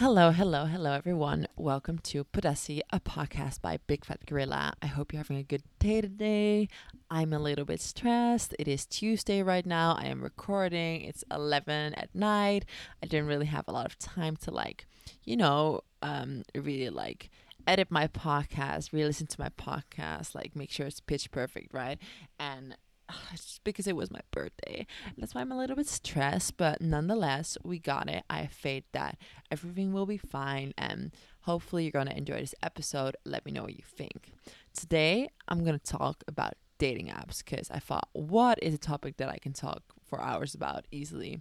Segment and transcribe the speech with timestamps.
[0.00, 1.46] Hello, hello, hello, everyone.
[1.58, 4.72] Welcome to Podussy, a podcast by Big Fat Gorilla.
[4.80, 6.70] I hope you're having a good day today.
[7.10, 8.54] I'm a little bit stressed.
[8.58, 9.98] It is Tuesday right now.
[10.00, 11.02] I am recording.
[11.02, 12.64] It's 11 at night.
[13.02, 14.86] I didn't really have a lot of time to, like,
[15.24, 17.28] you know, um, really like
[17.66, 21.98] edit my podcast, re listen to my podcast, like make sure it's pitch perfect, right?
[22.38, 22.74] And
[23.32, 24.86] just because it was my birthday.
[25.16, 28.24] That's why I'm a little bit stressed, but nonetheless, we got it.
[28.28, 29.18] I have faith that
[29.50, 31.12] everything will be fine and
[31.42, 33.16] hopefully you're going to enjoy this episode.
[33.24, 34.32] Let me know what you think.
[34.74, 39.16] Today, I'm going to talk about dating apps because I thought, what is a topic
[39.18, 41.40] that I can talk for hours about easily?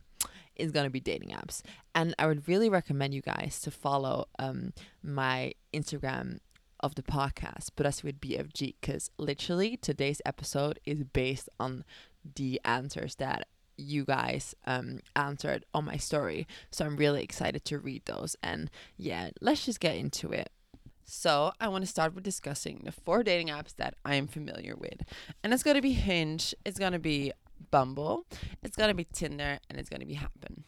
[0.56, 1.62] Is going to be dating apps.
[1.96, 6.40] And I would really recommend you guys to follow um, my Instagram
[6.80, 11.84] of the podcast, Podussy with BFG, because literally today's episode is based on
[12.36, 13.48] the answers that
[13.78, 16.48] you guys um, answered on my story.
[16.72, 18.36] So I'm really excited to read those.
[18.44, 20.50] And yeah, let's just get into it.
[21.06, 24.76] So I want to start with discussing the four dating apps that I am familiar
[24.76, 25.02] with.
[25.44, 27.32] And it's going to be Hinge, it's going to be
[27.72, 28.26] Bumble,
[28.62, 30.64] it's going to be Tinder, and it's going to be Happn.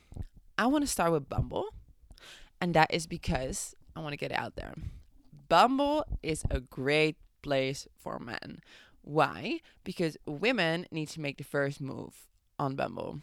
[0.58, 1.68] I want to start with Bumble.
[2.60, 4.74] And that is because I want to get it out there.
[5.52, 8.62] Bumble is a great place for men.
[9.02, 9.60] Why?
[9.84, 12.26] Because women need to make the first move
[12.58, 13.20] on Bumble.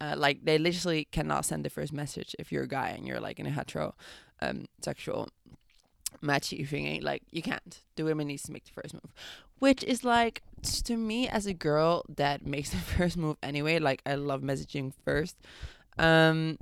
[0.00, 3.20] Uh, like they literally cannot send the first message if you're a guy and you're
[3.20, 3.94] like in a hetero
[4.40, 5.28] um, sexual
[6.22, 7.02] matchy thingy.
[7.02, 7.82] Like you can't.
[7.96, 9.12] The women needs to make the first move,
[9.58, 10.42] which is like
[10.84, 13.80] to me as a girl that makes the first move anyway.
[13.80, 15.36] Like I love messaging first.
[15.98, 16.56] Um,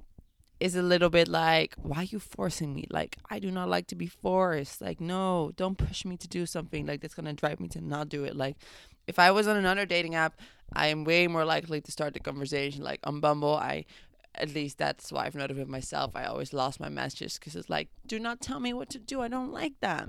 [0.64, 2.86] is a little bit like, why are you forcing me?
[2.88, 4.80] Like, I do not like to be forced.
[4.80, 8.08] Like, no, don't push me to do something like that's gonna drive me to not
[8.08, 8.34] do it.
[8.34, 8.56] Like,
[9.06, 10.40] if I was on another dating app,
[10.72, 12.82] I am way more likely to start the conversation.
[12.82, 13.84] Like on Bumble, I
[14.36, 16.16] at least that's why I've noticed with myself.
[16.16, 19.20] I always lost my messages because it's like, do not tell me what to do.
[19.20, 20.08] I don't like that.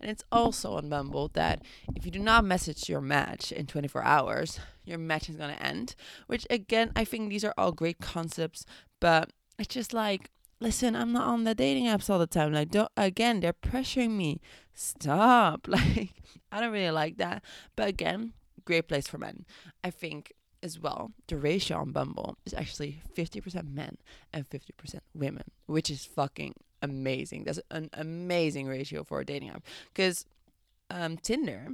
[0.00, 1.62] And it's also on Bumble that
[1.96, 5.62] if you do not message your match in 24 hours, your match is going to
[5.62, 5.96] end.
[6.28, 8.64] Which, again, I think these are all great concepts,
[9.00, 10.30] but it's just like
[10.60, 12.52] listen i'm not on the dating apps all the time.
[12.52, 14.40] Like don't again they're pressuring me.
[14.74, 15.68] Stop.
[15.76, 16.12] Like
[16.50, 17.42] i don't really like that.
[17.76, 18.32] But again
[18.64, 19.44] great place for men.
[19.82, 20.32] I think
[20.62, 23.96] as well the ratio on bumble is actually 50% men
[24.32, 27.44] and 50% women which is fucking amazing.
[27.44, 29.64] That's an amazing ratio for a dating app.
[29.92, 30.24] Because
[30.90, 31.68] um tinder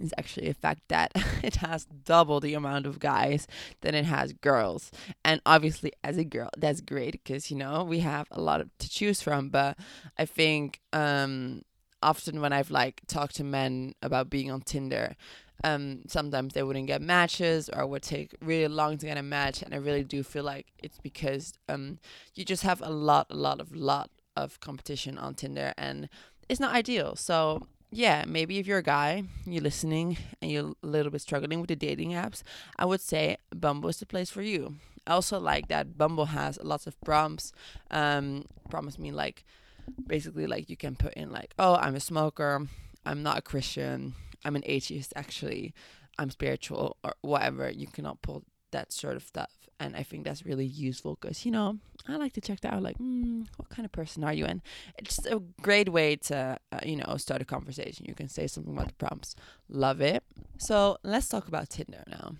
[0.00, 1.12] is actually a fact that
[1.42, 3.46] it has double the amount of guys
[3.80, 4.90] than it has girls.
[5.24, 8.88] And obviously, as a girl, that's great because you know we have a lot to
[8.88, 9.48] choose from.
[9.48, 9.78] But
[10.18, 11.62] I think um,
[12.02, 15.16] often when I've like talked to men about being on Tinder,
[15.62, 19.62] um, sometimes they wouldn't get matches or would take really long to get a match.
[19.62, 21.98] And I really do feel like it's because um,
[22.34, 26.08] you just have a lot, a lot of lot of competition on Tinder and
[26.48, 27.16] it's not ideal.
[27.16, 31.60] So yeah, maybe if you're a guy, you're listening and you're a little bit struggling
[31.60, 32.42] with the dating apps,
[32.76, 34.76] I would say Bumble is the place for you.
[35.06, 37.52] I also like that Bumble has lots of prompts.
[37.90, 39.44] Um, promise me like
[40.06, 42.66] basically like you can put in like, oh, I'm a smoker,
[43.06, 45.72] I'm not a Christian, I'm an atheist actually,
[46.18, 47.70] I'm spiritual or whatever.
[47.70, 49.50] You cannot pull that sort of stuff.
[49.80, 52.82] And I think that's really useful because, you know, I like to check that out
[52.82, 54.44] like, mm, what kind of person are you?
[54.44, 54.62] And
[54.98, 58.06] it's a great way to, uh, you know, start a conversation.
[58.06, 59.34] You can say something about the prompts.
[59.68, 60.22] Love it.
[60.58, 62.36] So let's talk about Tinder now.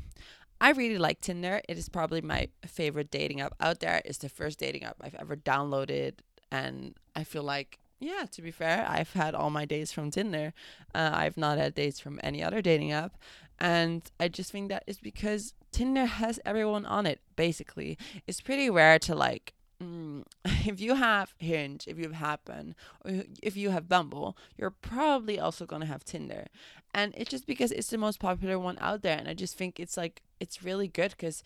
[0.60, 1.60] I really like Tinder.
[1.68, 4.00] It is probably my favorite dating app out there.
[4.04, 6.14] It's the first dating app I've ever downloaded.
[6.52, 10.52] And I feel like yeah, to be fair, I've had all my days from Tinder.
[10.94, 13.16] Uh, I've not had dates from any other dating app.
[13.58, 17.98] And I just think that is because Tinder has everyone on it, basically.
[18.28, 22.74] It's pretty rare to like, mm, if you have Hinge, if you have Happn,
[23.04, 26.46] or if you have Bumble, you're probably also going to have Tinder.
[26.94, 29.18] And it's just because it's the most popular one out there.
[29.18, 31.42] And I just think it's like, it's really good because,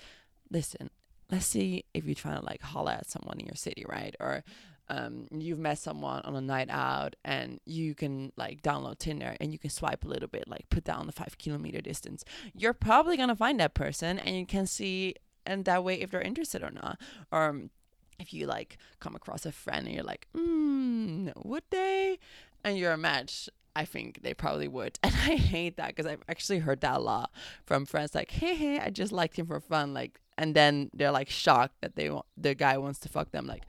[0.50, 0.90] listen,
[1.30, 4.14] let's see if you're trying to like holla at someone in your city, right?
[4.20, 4.44] Or
[4.88, 9.52] um, you've met someone on a night out and you can like download Tinder and
[9.52, 12.24] you can swipe a little bit, like put down the five kilometer distance,
[12.54, 15.14] you're probably gonna find that person and you can see
[15.46, 17.00] and that way if they're interested or not.
[17.32, 17.70] Or um,
[18.18, 22.18] if you like come across a friend and you're like, mm, would they?
[22.64, 23.48] And you're a match.
[23.74, 24.98] I think they probably would.
[25.04, 27.30] And I hate that because I've actually heard that a lot
[27.64, 29.94] from friends like, hey, hey, I just liked him for fun.
[29.94, 33.46] Like, and then they're like shocked that they want the guy wants to fuck them
[33.46, 33.64] like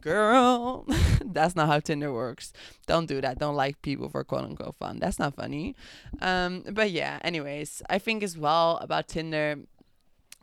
[0.00, 0.86] girl
[1.26, 2.52] that's not how tinder works
[2.86, 5.74] don't do that don't like people for quote unquote fun that's not funny
[6.20, 9.56] um but yeah anyways i think as well about tinder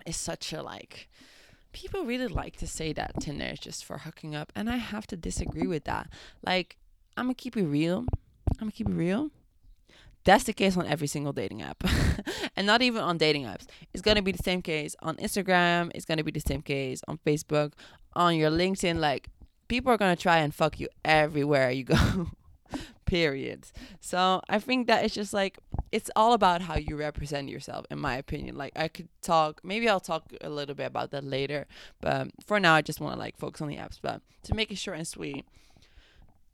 [0.05, 1.09] is such a like
[1.71, 5.07] people really like to say that Tinder is just for hooking up, and I have
[5.07, 6.09] to disagree with that.
[6.43, 6.77] Like,
[7.15, 8.05] I'm gonna keep it real.
[8.53, 9.29] I'm gonna keep it real.
[10.25, 11.83] That's the case on every single dating app.
[12.55, 13.65] and not even on dating apps.
[13.93, 15.91] It's going to be the same case on Instagram.
[15.95, 17.73] It's going to be the same case on Facebook,
[18.13, 18.99] on your LinkedIn.
[18.99, 19.29] Like,
[19.67, 22.27] people are going to try and fuck you everywhere you go.
[23.05, 23.65] Period.
[24.01, 25.57] So I think that it's just like,
[25.91, 28.55] it's all about how you represent yourself, in my opinion.
[28.55, 31.65] Like, I could talk, maybe I'll talk a little bit about that later.
[32.01, 33.99] But for now, I just want to like focus on the apps.
[33.99, 35.45] But to make it short and sweet,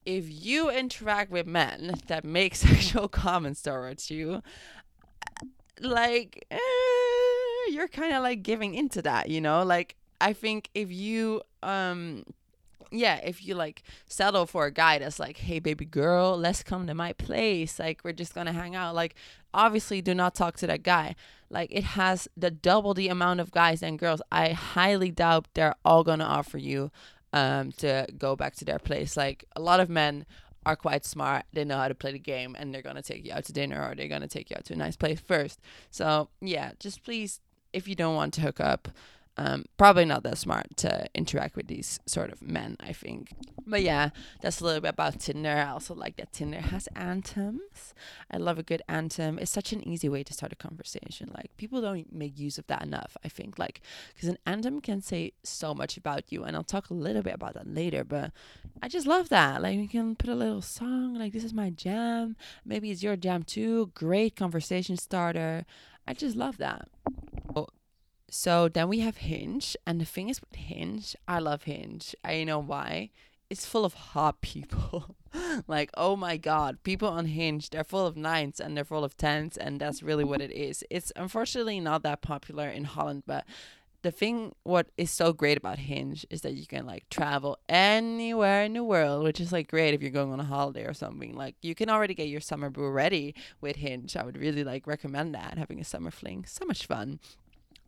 [0.06, 4.42] if you interact with men that make sexual comments towards you,
[5.82, 6.58] like eh,
[7.70, 9.64] you're kind of like giving into that, you know?
[9.64, 12.24] Like I think if you um
[12.92, 16.88] yeah, if you like settle for a guy that's like, "Hey baby girl, let's come
[16.88, 17.80] to my place.
[17.80, 19.16] Like we're just to hang out." Like
[19.54, 21.16] obviously do not talk to that guy.
[21.50, 24.22] Like it has the double the amount of guys and girls.
[24.32, 26.92] I highly doubt they're all to offer you
[27.36, 29.16] um, to go back to their place.
[29.16, 30.26] Like a lot of men
[30.66, 31.44] are quite smart.
[31.54, 33.54] They know how to play the game and they're going to take you out to
[33.54, 35.60] dinner or they're going to take you out to a nice place first.
[35.92, 37.42] So, yeah, just please,
[37.74, 38.88] if you don't want to hook up,
[39.38, 43.34] um, probably not that smart to interact with these sort of men, I think.
[43.68, 44.10] But yeah,
[44.42, 45.50] that's a little bit about Tinder.
[45.50, 47.94] I also like that Tinder has anthems.
[48.32, 49.38] I love a good anthem.
[49.38, 51.32] It's such an easy way to start a conversation.
[51.36, 53.60] Like people don't make use of that enough, I think.
[53.60, 53.82] Like
[54.14, 57.34] because an anthem can say so much about you, and I'll talk a little bit
[57.34, 58.04] about that later.
[58.06, 58.32] But
[58.82, 59.62] I just love that.
[59.62, 61.16] Like you can put a little song.
[61.16, 62.38] Like this is my jam.
[62.64, 63.92] Maybe it's your jam too.
[63.96, 65.66] Great conversation starter.
[66.08, 66.88] I just love that.
[68.38, 72.14] So then we have Hinge, and the thing is with Hinge, I love Hinge.
[72.22, 73.12] I know why.
[73.50, 75.16] It's full of hot people.
[75.70, 79.16] like, oh my god, people on Hinge, they're full of nines and they're full of
[79.16, 80.84] tens, and that's really what it is.
[80.90, 83.46] It's unfortunately not that popular in Holland, but
[84.02, 88.64] the thing what is so great about Hinge is that you can like travel anywhere
[88.64, 91.34] in the world, which is like great if you're going on a holiday or something.
[91.34, 94.18] Like you can already get your summer brew ready with Hinge.
[94.18, 96.44] I would really like recommend that having a summer fling.
[96.46, 97.20] So much fun.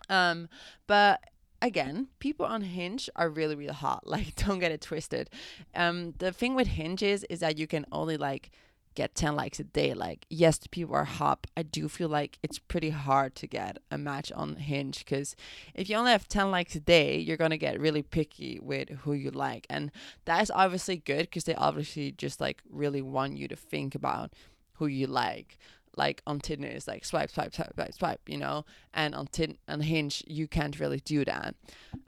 [0.10, 0.50] Um,
[0.88, 1.22] but
[1.62, 4.04] again, people on Hinge are really, really hot.
[4.08, 5.30] Like, don't get it twisted.
[5.76, 8.52] Um, the thing with Hinge is, is that you can only like
[8.96, 9.94] get 10 likes a day.
[9.94, 11.46] Like, yes, people are hot.
[11.56, 15.36] I do feel like it's pretty hard to get a match on Hinge because
[15.76, 18.90] if you only have 10 likes a day, you're going to get really picky with
[18.90, 19.68] who you like.
[19.70, 19.92] And
[20.26, 24.34] that is obviously good because they obviously just like really want you to think about
[24.74, 25.60] who you like
[25.98, 29.58] like on Tinder is like swipe, swipe, swipe, swipe, swipe, you know, and on Tin
[29.68, 31.56] on Hinge you can't really do that.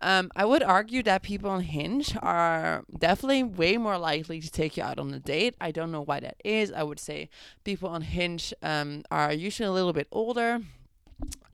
[0.01, 4.77] Um, I would argue that people on Hinge are definitely way more likely to take
[4.77, 5.55] you out on a date.
[5.59, 6.71] I don't know why that is.
[6.71, 7.29] I would say
[7.63, 10.61] people on Hinge um are usually a little bit older,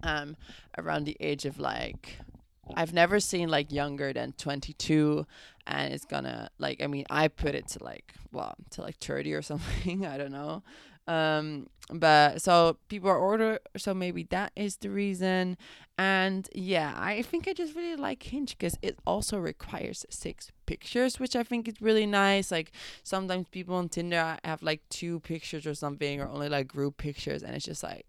[0.04, 0.36] um,
[0.78, 2.20] around the age of like
[2.76, 5.26] I've never seen like younger than 22
[5.68, 9.34] and it's gonna like I mean I put it to like well to like 30
[9.34, 10.64] or something I don't know
[11.07, 15.57] um but so people are older so maybe that is the reason.
[15.98, 21.22] And yeah i think i just really like hinge because it also requires six pictures
[21.22, 22.52] which i think is really nice.
[22.52, 22.72] Like
[23.04, 27.44] sometimes people on tinder have like two pictures or something or only like group pictures
[27.44, 28.06] and it's just like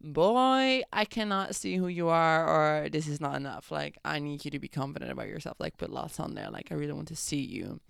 [0.00, 3.70] boy i cannot see who you are or this is not enough.
[3.70, 5.56] Like i need you to be confident about yourself.
[5.60, 6.50] Like put lots on there.
[6.50, 7.80] Like i really want to see you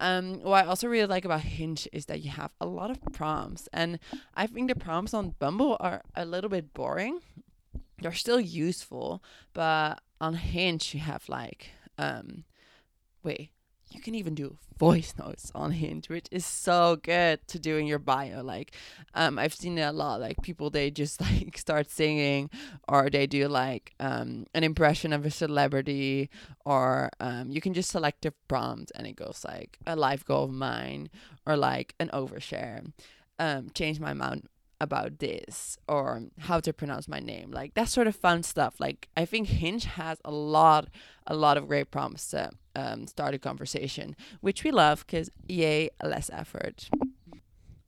[0.00, 2.98] um, what I also really like about Hinge is that you have a lot of
[3.12, 3.98] prompts, and
[4.34, 7.20] I think the prompts on Bumble are a little bit boring.
[8.00, 9.22] They're still useful,
[9.52, 12.44] but on Hinge you have like, um,
[13.22, 13.50] wait,
[13.90, 17.86] you can even do voice notes on Hinge, which is so good to do in
[17.86, 18.42] your bio.
[18.42, 18.74] Like,
[19.14, 20.20] um, I've seen it a lot.
[20.20, 22.50] Like people, they just like start singing,
[22.88, 26.30] or they do like um an impression of a celebrity,
[26.64, 30.44] or um you can just select a prompt and it goes like a life goal
[30.44, 31.10] of mine,
[31.46, 32.92] or like an overshare,
[33.38, 34.48] um, change my mind
[34.80, 38.80] about this or how to pronounce my name like that sort of fun stuff.
[38.80, 40.88] Like i think hinge has a lot
[41.26, 45.90] a lot of great prompts to um, start a conversation which we love because yay
[46.02, 46.88] less effort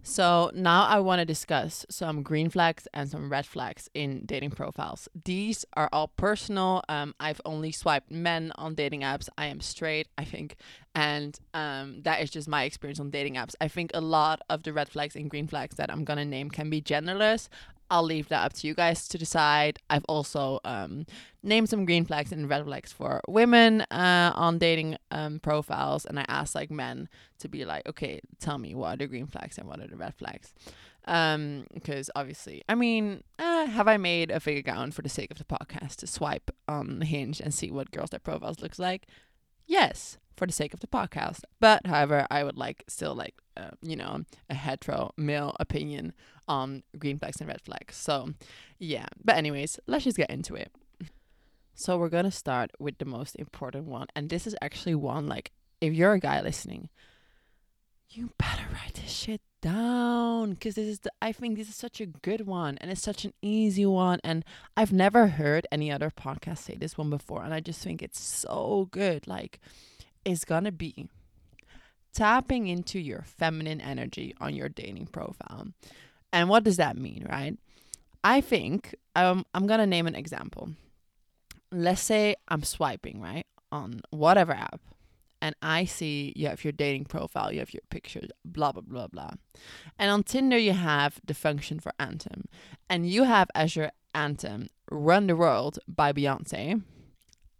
[0.03, 4.51] so now I want to discuss some green flags and some red flags in dating
[4.51, 5.09] profiles.
[5.25, 6.83] These are all personal.
[6.89, 9.29] Um, I've only swiped men on dating apps.
[9.39, 10.57] I am straight, I think,
[10.95, 13.55] and um, that is just my experience on dating apps.
[13.61, 16.51] I think a lot of the red flags and green flags that I'm gonna name
[16.51, 17.49] can be genderless.
[17.93, 19.79] I'll leave that up to you guys to decide.
[19.91, 21.05] I've also um,
[21.43, 26.19] named some green flags and red flags for women uh, on dating um, profiles, and
[26.19, 29.59] I asked like men to be like, okay, tell me what are the green flags
[29.59, 30.55] and what are the red flags,
[31.05, 35.31] um, because obviously, I mean, uh, have I made a fake account for the sake
[35.31, 39.07] of the podcast to swipe on Hinge and see what girls their profiles looks like?
[39.67, 41.41] Yes, for the sake of the podcast.
[41.61, 46.13] But however, I would like still like uh, you know a hetero male opinion
[46.49, 47.97] on green flags and red flags.
[47.97, 48.31] So
[48.79, 49.07] yeah.
[49.25, 50.73] But anyways, let's just get into it.
[51.75, 55.53] So we're gonna start with the most important one, and this is actually one like
[55.81, 56.89] if you're a guy listening,
[58.09, 62.01] you better write this shit down because this is the, I think this is such
[62.01, 64.45] a good one and it's such an easy one and
[64.77, 68.21] I've never heard any other podcast say this one before and I just think it's
[68.21, 69.61] so good like
[70.25, 71.09] it's going to be
[72.15, 75.69] tapping into your feminine energy on your dating profile.
[76.33, 77.57] And what does that mean, right?
[78.25, 80.71] I think um, I'm going to name an example.
[81.71, 84.81] Let's say I'm swiping, right, on whatever app
[85.43, 89.09] and I see you have your dating profile, you have your pictures, blah, blah, blah,
[89.09, 89.33] blah.
[89.99, 92.45] And on Tinder, you have the function for Anthem.
[92.89, 96.83] And you have as your anthem Run the World by Beyonce.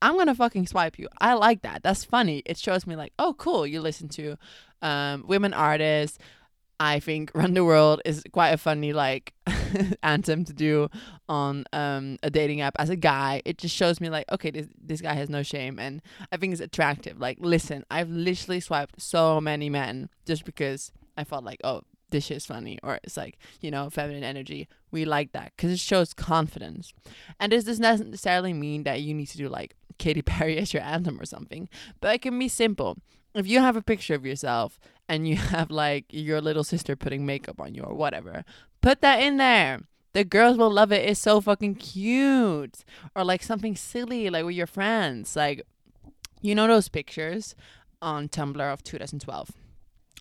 [0.03, 1.09] I'm gonna fucking swipe you.
[1.21, 1.83] I like that.
[1.83, 2.43] That's funny.
[2.45, 4.37] It shows me like, oh cool, you listen to
[4.83, 6.19] um, women artists.
[6.81, 9.33] I think Run the World is quite a funny like
[10.03, 10.89] anthem to do
[11.29, 13.43] on um, a dating app as a guy.
[13.45, 16.53] It just shows me like, okay, this this guy has no shame, and I think
[16.53, 17.21] it's attractive.
[17.21, 22.27] Like, listen, I've literally swiped so many men just because I felt like, oh, this
[22.27, 24.69] shit's funny, or it's like, you know, feminine energy.
[24.91, 26.93] We like that because it shows confidence.
[27.41, 30.83] And this doesn't necessarily mean that you need to do like Katy Perry as your
[30.83, 31.69] anthem or something,
[32.01, 32.99] but it can be simple.
[33.35, 34.79] If you have a picture of yourself
[35.09, 38.45] and you have like your little sister putting makeup on you or whatever,
[38.81, 39.81] put that in there.
[40.13, 41.09] The girls will love it.
[41.09, 42.85] It's so fucking cute.
[43.17, 45.35] Or like something silly, like with your friends.
[45.35, 45.63] Like,
[46.43, 47.55] you know those pictures
[48.03, 49.53] on Tumblr of 2012?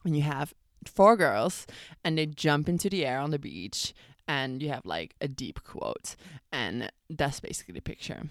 [0.06, 0.54] And you have
[0.86, 1.68] four girls
[2.04, 3.94] and they jump into the air on the beach
[4.28, 6.16] and you have like a deep quote.
[6.52, 8.24] And that's basically the picture.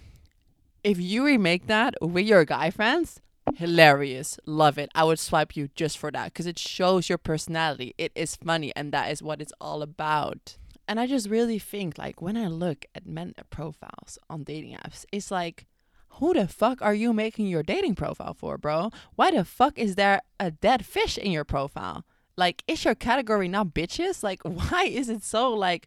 [0.83, 3.21] If you remake that with your guy friends,
[3.57, 4.39] hilarious.
[4.47, 4.91] Love it.
[4.95, 7.95] I would swipe you just for that because it shows your personality.
[7.99, 10.57] It is funny and that is what it's all about.
[10.89, 15.05] And i just really think like when i look at men profiles on dating apps
[15.13, 15.69] it's like
[16.15, 18.91] who the fuck are you making your dating profile for bro?
[19.15, 22.05] Why the fuck is there a dead fish in your profile
[22.37, 24.23] like is your category not bitches?
[24.23, 25.87] Like why is it so like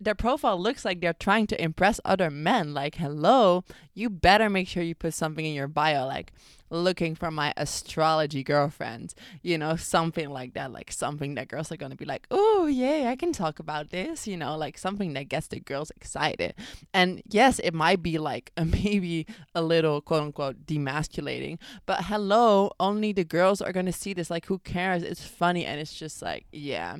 [0.00, 4.68] their profile looks like they're trying to impress other men like hello you better make
[4.68, 6.32] sure you put something in your bio like
[6.72, 11.76] looking for my astrology girlfriend, you know, something like that, like something that girls are
[11.76, 15.28] gonna be like, oh, yeah, I can talk about this, you know, like something that
[15.28, 16.54] gets the girls excited.
[16.94, 22.72] And yes, it might be like a, maybe a little quote unquote demasculating, but hello,
[22.80, 24.30] only the girls are gonna see this.
[24.30, 25.02] Like, who cares?
[25.02, 26.96] It's funny and it's just like, yeah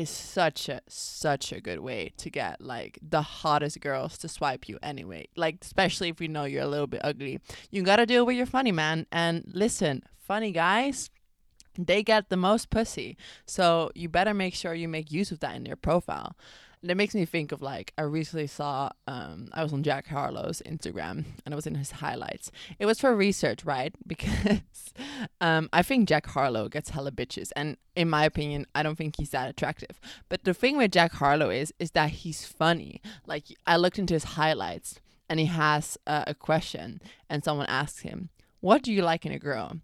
[0.00, 4.68] is such a such a good way to get like the hottest girls to swipe
[4.68, 5.28] you anyway.
[5.36, 7.40] Like especially if you know you're a little bit ugly.
[7.70, 9.06] You gotta deal with your funny man.
[9.12, 11.10] And listen, funny guys,
[11.78, 13.16] they get the most pussy.
[13.46, 16.34] So you better make sure you make use of that in your profile
[16.82, 20.62] that makes me think of like I recently saw um I was on Jack Harlow's
[20.64, 22.50] Instagram and I was in his highlights.
[22.78, 23.94] It was for research, right?
[24.06, 24.60] Because
[25.40, 29.16] um I think Jack Harlow gets hella bitches and in my opinion I don't think
[29.18, 30.00] he's that attractive.
[30.28, 33.00] But the thing with Jack Harlow is is that he's funny.
[33.26, 38.00] Like I looked into his highlights and he has uh, a question and someone asks
[38.00, 39.78] him, "What do you like in a girl?"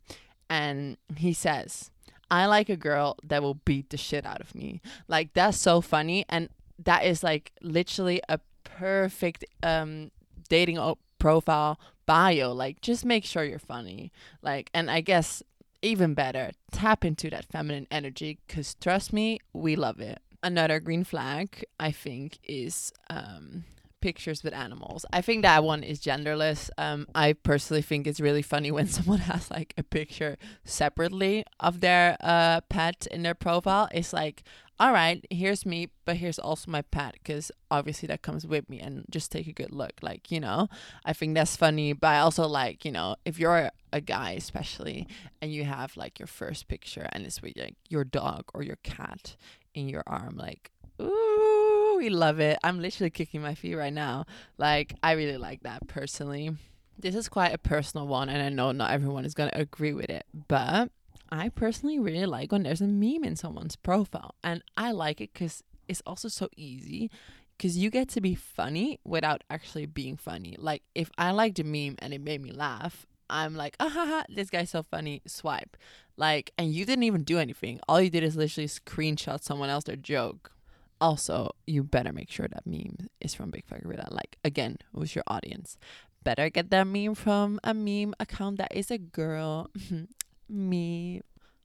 [0.48, 1.90] And he says,
[2.30, 4.80] I like a girl that will beat the shit out of me.
[5.08, 10.10] Like that's so funny and that is like literally a perfect um
[10.48, 10.78] dating
[11.18, 15.42] profile bio like just make sure you're funny like and i guess
[15.82, 21.04] even better tap into that feminine energy because trust me we love it another green
[21.04, 23.64] flag i think is um
[24.06, 25.04] pictures with animals.
[25.12, 26.70] I think that one is genderless.
[26.78, 31.80] Um, I personally think it's really funny when someone has like a picture separately of
[31.80, 33.88] their uh pet in their profile.
[33.92, 34.44] It's like,
[34.78, 38.78] all right, here's me, but here's also my pet because obviously that comes with me
[38.78, 39.92] and just take a good look.
[40.02, 40.68] Like, you know,
[41.04, 45.08] I think that's funny, but I also like, you know, if you're a guy, especially,
[45.40, 48.76] and you have like your first picture and it's with like your dog or your
[48.82, 49.36] cat
[49.74, 52.58] in your arm, like, ooh, we love it.
[52.62, 54.26] I'm literally kicking my feet right now.
[54.58, 56.50] Like, I really like that personally.
[56.98, 59.92] This is quite a personal one, and I know not everyone is going to agree
[59.92, 60.90] with it, but
[61.30, 64.34] I personally really like when there's a meme in someone's profile.
[64.42, 67.10] And I like it because it's also so easy
[67.56, 70.56] because you get to be funny without actually being funny.
[70.58, 74.06] Like, if I liked a meme and it made me laugh, I'm like, ah ha
[74.06, 75.76] ha, this guy's so funny, swipe.
[76.16, 77.80] Like, and you didn't even do anything.
[77.88, 80.52] All you did is literally screenshot someone else their joke.
[81.00, 83.82] Also, you better make sure that meme is from Big Fat.
[84.12, 85.76] Like again, who's your audience?
[86.24, 89.70] Better get that meme from a meme account that is a girl.
[90.48, 91.22] Me.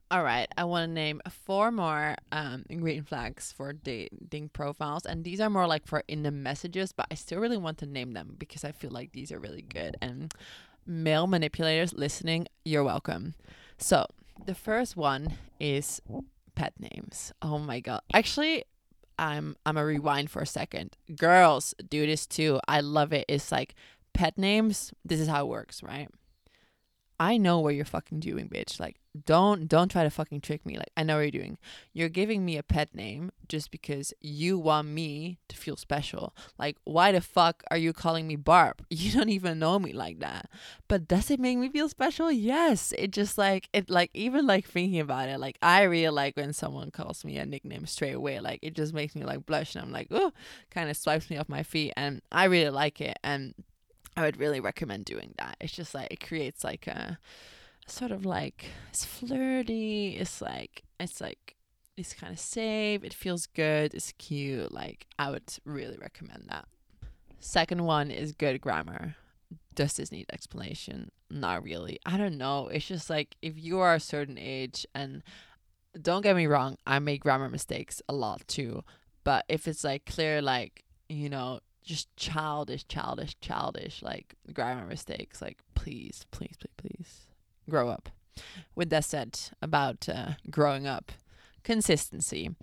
[0.10, 5.24] All right, I want to name four more um, green flags for dating profiles, and
[5.24, 8.12] these are more like for in the messages, but I still really want to name
[8.12, 9.96] them because I feel like these are really good.
[10.02, 10.34] And
[10.86, 13.36] male manipulators listening, you're welcome.
[13.78, 14.06] So
[14.46, 16.02] the first one is
[16.56, 17.32] pet names.
[17.42, 18.02] Oh my god!
[18.14, 18.66] Actually,
[19.18, 20.98] I'm I'm a rewind for a second.
[21.16, 22.60] Girls do this too.
[22.68, 23.26] I love it.
[23.30, 23.76] It's like
[24.14, 24.92] pet names.
[25.06, 26.10] This is how it works, right?
[27.22, 28.80] I know what you're fucking doing, bitch.
[28.80, 30.76] Like, don't don't try to fucking trick me.
[30.76, 31.60] Like, I know what you're doing.
[31.94, 36.36] You're giving me a pet name just because you want me to feel special.
[36.58, 38.84] Like, why the fuck are you calling me Barb?
[38.90, 40.50] You don't even know me like that.
[40.88, 42.32] But does it make me feel special?
[42.32, 42.92] Yes.
[42.98, 46.54] It just like it like even like thinking about it, like I really like when
[46.54, 48.40] someone calls me a nickname straight away.
[48.40, 50.32] Like it just makes me like blush and I'm like, oh,
[50.72, 53.20] kind of swipes me off my feet and I really like it.
[53.24, 53.54] And
[54.16, 55.58] I would really recommend doing that.
[55.60, 57.18] It's just like it creates like a
[57.88, 60.18] sort of like it's flirty.
[60.18, 61.56] It's like it's like
[61.98, 63.04] it's kind of safe.
[63.04, 63.94] It feels good.
[63.94, 64.72] It's cute.
[64.72, 66.66] Like I would really recommend that.
[67.40, 69.16] Second one is good grammar.
[69.74, 71.12] Does this need explanation?
[71.30, 72.00] Not really.
[72.06, 72.68] I don't know.
[72.68, 75.24] It's just like if you are a certain age and
[76.00, 78.84] don't get me wrong, I make grammar mistakes a lot too.
[79.24, 85.42] But if it's like clear like, you know, just childish, childish, childish, like grammar mistakes.
[85.42, 87.20] Like, please, please, please, please
[87.70, 88.10] grow up.
[88.76, 91.12] With that said, about uh, growing up,
[91.64, 92.56] consistency.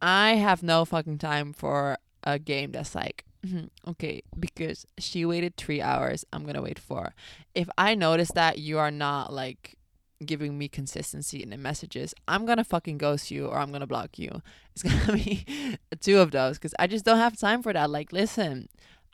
[0.00, 5.56] I have no fucking time for a game that's like, mhm, okay, because she waited
[5.56, 7.14] three hours, I'm gonna wait four.
[7.54, 9.74] If I notice that you are not like
[10.24, 14.18] giving me consistency in the messages, I'm gonna fucking ghost you or I'm gonna block
[14.18, 14.42] you.
[14.74, 15.46] It's gonna be
[16.00, 17.90] two of those because I just don't have time for that.
[17.90, 18.68] Like, listen,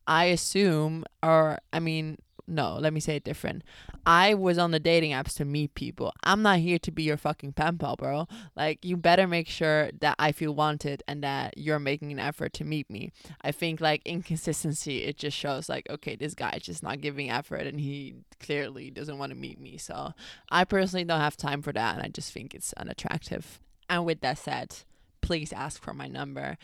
[0.07, 3.63] I assume, or I mean, no, let me say it different.
[4.05, 6.13] I was on the dating apps to meet people.
[6.23, 8.29] I'm not here to be your fucking pen pal, bro.
[8.55, 12.53] Like, you better make sure that I feel wanted and that you're making an effort
[12.55, 13.13] to meet me.
[13.41, 17.31] I think, like, inconsistency, it just shows, like, okay, this guy is just not giving
[17.31, 19.79] effort and he clearly doesn't want to meet me.
[19.79, 20.13] So,
[20.51, 23.61] I personally don't have time for that and I just think it's unattractive.
[23.89, 24.77] And with that said,
[25.23, 26.59] please ask for my number.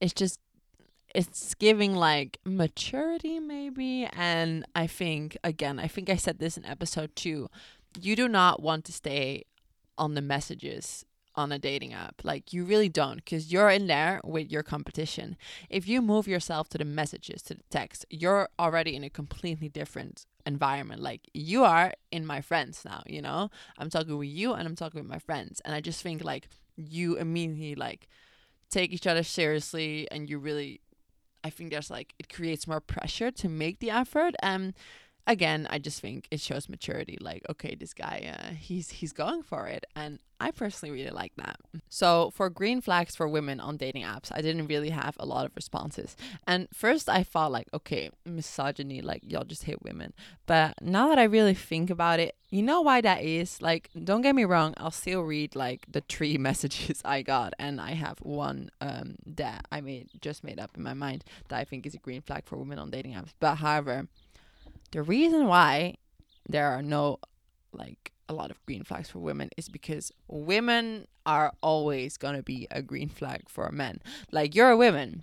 [0.00, 0.40] It's just
[1.16, 4.06] it's giving like maturity maybe.
[4.12, 7.48] And i think again i think i said this in episode 2
[7.98, 9.44] you do not want to stay
[9.96, 12.22] on the messages on a dating app.
[12.24, 15.36] Like you really don't because you're in there with your competition.
[15.68, 19.68] If you move yourself to the messages to the text you're already in a completely
[19.68, 21.00] different environment.
[21.02, 23.50] Like you are in my friends now you know?
[23.78, 25.62] I'm talking with you and i'm talking with my friends.
[25.64, 28.08] And i just think like you immediately like
[28.70, 30.80] take each other seriously and you really
[31.46, 34.34] I think there's like it creates more pressure to make the effort.
[34.42, 34.74] And
[35.26, 37.18] again, I just think it shows maturity.
[37.20, 41.32] Like, okay, this guy, uh, he's he's going for it, and I personally really like
[41.36, 41.56] that.
[41.88, 45.46] So for green flags for women on dating apps, I didn't really have a lot
[45.46, 46.16] of responses.
[46.46, 50.12] And first, I thought like, okay, misogyny, like y'all just hate women.
[50.46, 53.62] But now that I really think about it, you know why that is?
[53.62, 57.80] Like, don't get me wrong, I'll still read like the three messages I got, and
[57.80, 61.64] I have one um that I made just made up in my mind that I
[61.64, 63.32] think is a green flag for women on dating apps.
[63.40, 64.08] But however
[64.96, 65.94] the reason why
[66.48, 67.18] there are no
[67.70, 72.66] like a lot of green flags for women is because women are always gonna be
[72.70, 74.00] a green flag for men.
[74.32, 75.22] Like you're a woman.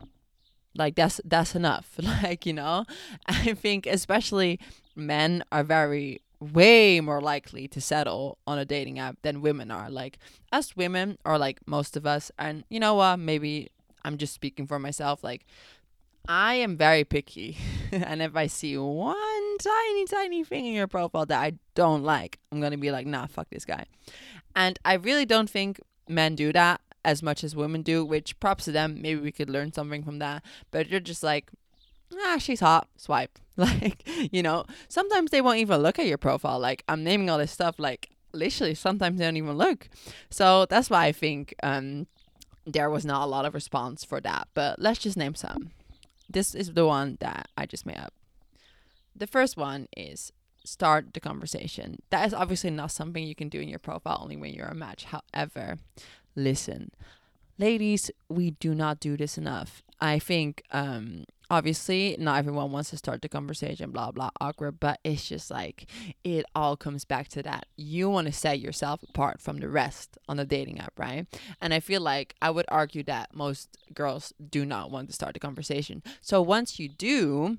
[0.76, 1.98] Like that's that's enough.
[2.04, 2.86] Like, you know?
[3.26, 4.60] I think especially
[4.96, 9.90] men are very way more likely to settle on a dating app than women are.
[9.90, 10.20] Like
[10.52, 13.72] us women or like most of us and you know what, maybe
[14.06, 15.48] I'm just speaking for myself, like
[16.28, 17.58] I am very picky.
[17.92, 22.40] and if I see one tiny, tiny thing in your profile that I don't like,
[22.52, 23.86] I'm going to be like, nah, fuck this guy.
[24.56, 28.66] And I really don't think men do that as much as women do, which props
[28.66, 29.02] to them.
[29.02, 30.44] Maybe we could learn something from that.
[30.72, 31.52] But you're just like,
[32.26, 33.40] ah, she's hot, swipe.
[33.56, 34.02] Like,
[34.34, 36.58] you know, sometimes they won't even look at your profile.
[36.58, 39.90] Like, I'm naming all this stuff, like, literally, sometimes they don't even look.
[40.32, 42.08] So that's why I think um,
[42.66, 44.48] there was not a lot of response for that.
[44.56, 45.70] But let's just name some
[46.34, 48.14] this is the one that I just made up.
[49.16, 50.32] The first one is
[50.66, 52.00] start the conversation.
[52.10, 54.76] That is obviously not something you can do in your profile only when you're a
[54.76, 55.06] match.
[55.06, 55.78] However,
[56.36, 56.92] listen,
[57.58, 59.84] ladies, we do not do this enough.
[60.04, 65.00] I think um obviously not everyone wants to start the conversation blah blah awkward but
[65.04, 65.86] it's just like
[66.24, 67.68] it all comes back to that.
[67.78, 71.26] You want to set yourself apart from the rest on the dating app right?
[71.62, 75.34] And i feel like i would argue that most girls do not want to start
[75.36, 76.04] the conversation.
[76.22, 77.58] So once you do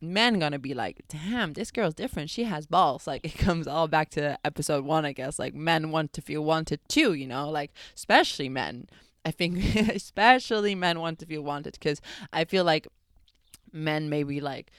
[0.00, 2.30] men gonna be like damn this girl's different.
[2.30, 3.06] She has balls.
[3.12, 5.38] Like it comes all back to episode one i guess.
[5.38, 7.50] Like men want to feel wanted too you know?
[7.50, 8.86] Like especially men
[9.24, 12.00] I think especially men want to feel wanted because
[12.32, 12.86] I feel like
[13.72, 14.70] men maybe like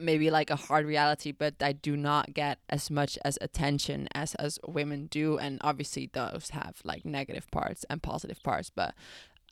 [0.00, 4.34] maybe like a hard reality but I do not get as much as attention as
[4.36, 8.94] as women do and obviously those have like negative parts and positive parts but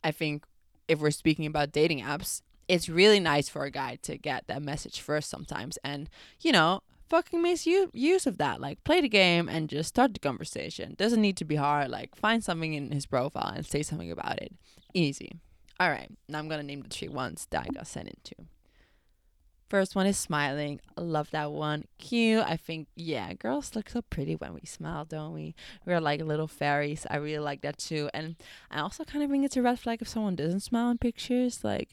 [0.03, 0.45] I think
[0.87, 4.61] if we're speaking about dating apps it's really nice for a guy to get that
[4.61, 6.09] message first sometimes and
[6.41, 6.81] you know
[7.13, 8.59] fucking makes use of that.
[8.59, 10.95] Like play the game and just start the conversation.
[10.97, 11.91] Doesn't need to be hard.
[11.91, 14.51] Like find something in his profile and say something about it.
[14.95, 15.33] Easy.
[15.79, 16.09] All right.
[16.27, 18.49] Now I'm gonna name the three ones that I got sent into.
[19.69, 20.79] First one is smiling.
[20.97, 21.85] I love that one.
[21.99, 22.43] Cute.
[22.47, 25.53] I think yeah, girls look so pretty when we smile, don't we?
[25.85, 27.05] We're like little fairies.
[27.11, 28.09] I really like that too.
[28.15, 28.37] And
[28.71, 31.63] I also kind of think it's a red flag if someone doesn't smile in pictures.
[31.63, 31.89] Like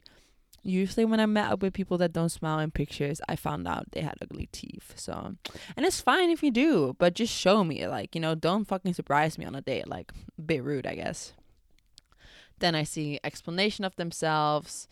[0.62, 3.92] usually when I met up with people that don't smile in pictures, I found out
[3.92, 4.92] they had ugly teeth.
[4.96, 5.36] So,
[5.76, 7.86] and it's fine if you do, but just show me.
[7.86, 9.88] Like, you know, don't fucking surprise me on a date.
[9.88, 11.32] Like, a bit rude, I guess.
[12.58, 14.88] Then I see explanation of themselves.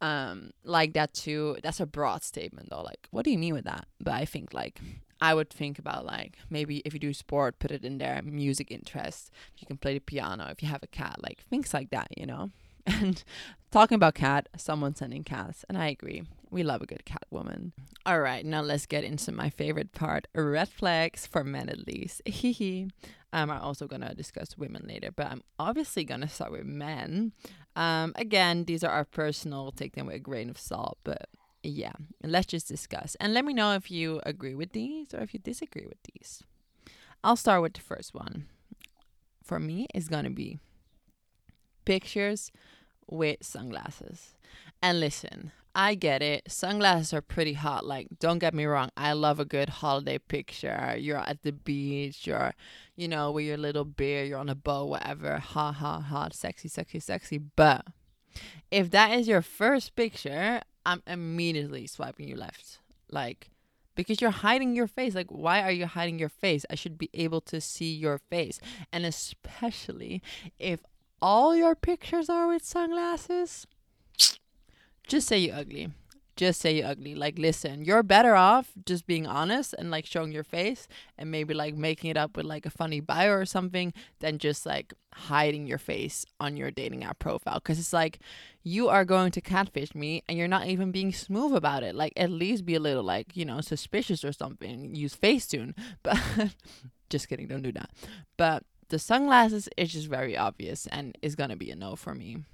[0.00, 1.56] Um, like that too.
[1.62, 2.82] That's a broad statement though.
[2.82, 3.86] Like, what do you mean with that?
[4.00, 4.80] But I think like
[5.20, 8.20] I would think about like maybe if you do sport, put it in there.
[8.22, 9.30] Music interest.
[9.54, 10.48] If you can play the piano.
[10.50, 12.08] If you have a cat, like things like that.
[12.18, 12.50] You know.
[13.00, 13.24] And
[13.70, 16.22] talking about cat, someone sending cats, and I agree.
[16.50, 17.72] We love a good cat woman.
[18.06, 22.22] All right, now let's get into my favorite part: red flags for men, at least.
[22.26, 22.90] Hehe.
[23.32, 27.32] um, I'm also gonna discuss women later, but I'm obviously gonna start with men.
[27.74, 29.72] Um, again, these are our personal.
[29.72, 31.28] Take them with a grain of salt, but
[31.62, 31.92] yeah,
[32.22, 35.40] let's just discuss and let me know if you agree with these or if you
[35.40, 36.42] disagree with these.
[37.24, 38.46] I'll start with the first one.
[39.42, 40.58] For me, it's gonna be
[41.84, 42.50] pictures
[43.06, 44.34] with sunglasses.
[44.82, 46.50] And listen, I get it.
[46.50, 47.84] Sunglasses are pretty hot.
[47.84, 48.90] Like, don't get me wrong.
[48.96, 50.94] I love a good holiday picture.
[50.96, 52.54] You're at the beach, you're,
[52.96, 55.38] you know, with your little beer, you're on a boat, whatever.
[55.38, 56.28] Ha ha ha.
[56.32, 57.38] Sexy, sexy, sexy.
[57.38, 57.86] But
[58.70, 62.78] if that is your first picture, I'm immediately swiping you left.
[63.10, 63.50] Like,
[63.96, 65.14] because you're hiding your face.
[65.14, 66.64] Like, why are you hiding your face?
[66.70, 68.60] I should be able to see your face.
[68.92, 70.22] And especially
[70.58, 70.80] if
[71.20, 73.66] all your pictures are with sunglasses,
[75.06, 75.90] just say you ugly.
[76.36, 77.14] Just say you ugly.
[77.14, 81.54] Like, listen, you're better off just being honest and like showing your face and maybe
[81.54, 85.68] like making it up with like a funny bio or something than just like hiding
[85.68, 87.60] your face on your dating app profile.
[87.60, 88.18] Cause it's like
[88.64, 91.94] you are going to catfish me and you're not even being smooth about it.
[91.94, 94.94] Like, at least be a little like, you know, suspicious or something.
[94.94, 95.74] Use Facetune.
[96.02, 96.18] But
[97.10, 97.90] just kidding, don't do that.
[98.36, 102.44] But the sunglasses is just very obvious and is gonna be a no for me.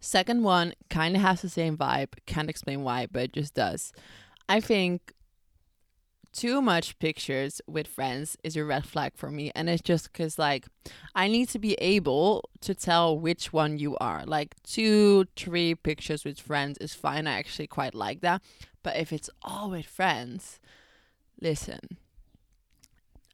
[0.00, 2.08] Second one kind of has the same vibe.
[2.26, 3.92] Can't explain why, but it just does.
[4.48, 5.14] I think
[6.32, 10.38] too much pictures with friends is a red flag for me and it's just because
[10.38, 10.66] like
[11.14, 16.26] i need to be able to tell which one you are like two three pictures
[16.26, 18.42] with friends is fine i actually quite like that
[18.82, 20.60] but if it's all with friends
[21.40, 21.96] listen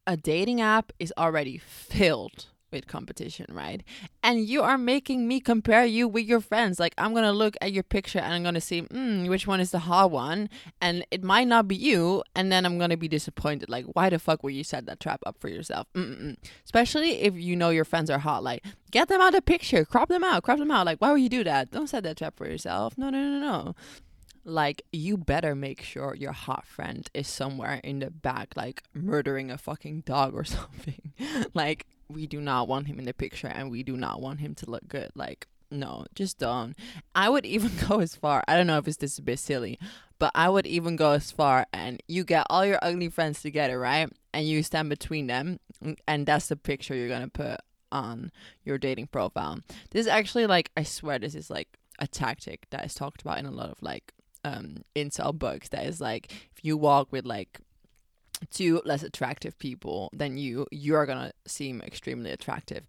[0.06, 3.82] a dating app is already filled with competition, right?
[4.22, 6.80] And you are making me compare you with your friends.
[6.80, 9.70] Like, I'm gonna look at your picture and I'm gonna see, mm, which one is
[9.70, 10.48] the hot one,
[10.80, 13.68] and it might not be you, and then I'm gonna be disappointed.
[13.68, 15.86] Like, why the fuck would you set that trap up for yourself?
[15.94, 16.36] Mm-mm.
[16.64, 18.42] Especially if you know your friends are hot.
[18.42, 20.86] Like, get them out of the picture, crop them out, crop them out.
[20.86, 21.70] Like, why would you do that?
[21.70, 22.96] Don't set that trap for yourself.
[22.96, 23.74] No, no, no, no
[24.44, 29.50] like you better make sure your hot friend is somewhere in the back like murdering
[29.50, 31.12] a fucking dog or something.
[31.54, 34.54] Like we do not want him in the picture and we do not want him
[34.56, 35.10] to look good.
[35.14, 36.74] Like no just don't.
[37.14, 39.78] I would even go as far i don't know if it's this a bit silly
[40.18, 43.78] but i would even go as far and you get all your ugly friends together
[43.78, 44.10] right?
[44.34, 45.60] And you stand between them
[46.06, 48.32] and that's the picture you're gonna put on
[48.64, 49.60] your dating profile.
[49.90, 53.38] This is actually like i swear this is like a tactic that is talked about
[53.38, 54.12] in a lot of like
[54.44, 57.60] um incel books that is like if you walk with like
[58.50, 62.86] two less attractive people then you you're gonna seem extremely attractive.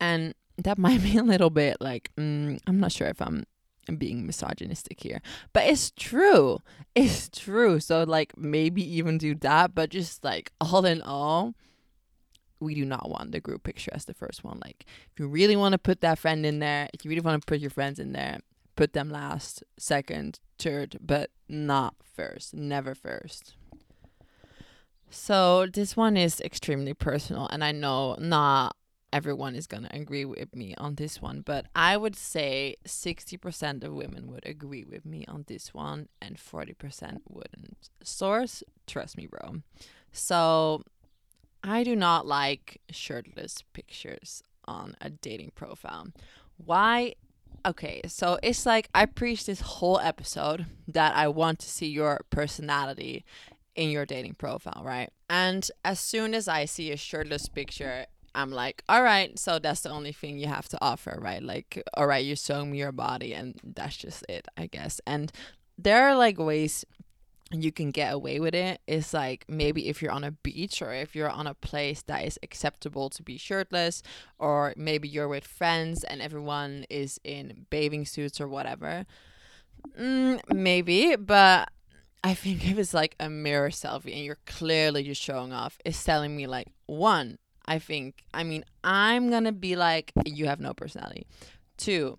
[0.00, 3.44] And that might be a little bit like mm, i'm not sure if i'm
[3.96, 5.22] being misogynistic here
[5.54, 6.58] but it's true.
[6.94, 7.80] It's true.
[7.80, 11.54] So like maybe even do that but just like all in all
[12.60, 14.60] we do not want the group picture as the first one.
[14.62, 17.40] Like if you really want to put that friend in there if you really want
[17.40, 18.40] to put your friends in there
[18.78, 20.38] put them last, second,
[21.00, 22.54] but not first.
[22.54, 23.54] Never first.
[25.10, 28.76] So this one is extremely personal, and I know not
[29.10, 33.82] everyone is gonna agree with me on this one, but I would say sixty percent
[33.84, 37.88] of women would agree with me on this one, and forty percent wouldn't.
[38.02, 39.62] Source, trust me, bro.
[40.12, 40.82] So
[41.64, 46.08] I do not like shirtless pictures on a dating profile.
[46.58, 47.14] Why?
[47.66, 52.20] Okay, so it's like I preach this whole episode that I want to see your
[52.30, 53.24] personality
[53.74, 55.10] in your dating profile, right?
[55.28, 59.80] And as soon as I see a shirtless picture, I'm like, all right, so that's
[59.80, 61.42] the only thing you have to offer, right?
[61.42, 65.00] Like, all right, you're showing me your body, and that's just it, I guess.
[65.06, 65.32] And
[65.76, 66.84] there are like ways
[67.50, 68.80] you can get away with it.
[68.86, 72.24] is like maybe if you're on a beach or if you're on a place that
[72.24, 74.02] is acceptable to be shirtless
[74.38, 79.06] or maybe you're with friends and everyone is in bathing suits or whatever
[79.98, 81.70] mm, maybe but
[82.22, 86.02] i think if it's like a mirror selfie and you're clearly just showing off it's
[86.04, 90.74] telling me like one i think i mean i'm gonna be like you have no
[90.74, 91.26] personality
[91.78, 92.18] two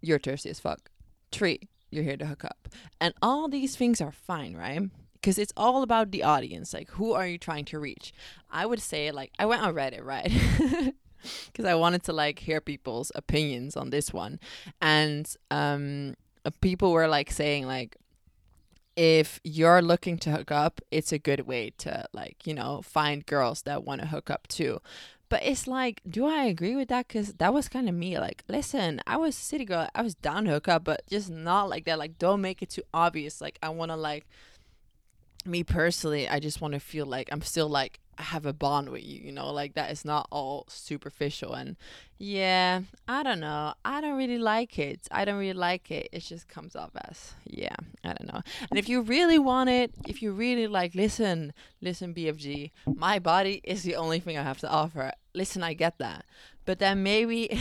[0.00, 0.90] you're thirsty as fuck
[1.32, 2.68] three you're here to hook up.
[3.00, 4.82] And all these things are fine, right?
[5.14, 6.74] Because it's all about the audience.
[6.74, 8.12] Like, who are you trying to reach?
[8.50, 10.30] I would say, like, I went on Reddit, right?
[11.46, 14.38] Because I wanted to, like, hear people's opinions on this one.
[14.82, 17.96] And um, uh, people were, like, saying, like,
[18.96, 23.26] if you're looking to hook up, it's a good way to, like, you know, find
[23.26, 24.80] girls that want to hook up too.
[25.28, 27.08] But it's like, do I agree with that?
[27.08, 28.18] Because that was kind of me.
[28.18, 29.88] Like, listen, I was city girl.
[29.94, 31.98] I was down to up, but just not like that.
[31.98, 33.40] Like, don't make it too obvious.
[33.40, 34.26] Like, I want to, like,
[35.46, 39.04] me personally, I just want to feel like I'm still, like, have a bond with
[39.04, 41.54] you, you know, like that is not all superficial.
[41.54, 41.76] And
[42.18, 43.74] yeah, I don't know.
[43.84, 45.06] I don't really like it.
[45.10, 46.08] I don't really like it.
[46.12, 48.40] It just comes off as, yeah, I don't know.
[48.70, 53.60] And if you really want it, if you really like, listen, listen, BFG, my body
[53.64, 55.12] is the only thing I have to offer.
[55.34, 56.24] Listen, I get that.
[56.64, 57.58] But then maybe,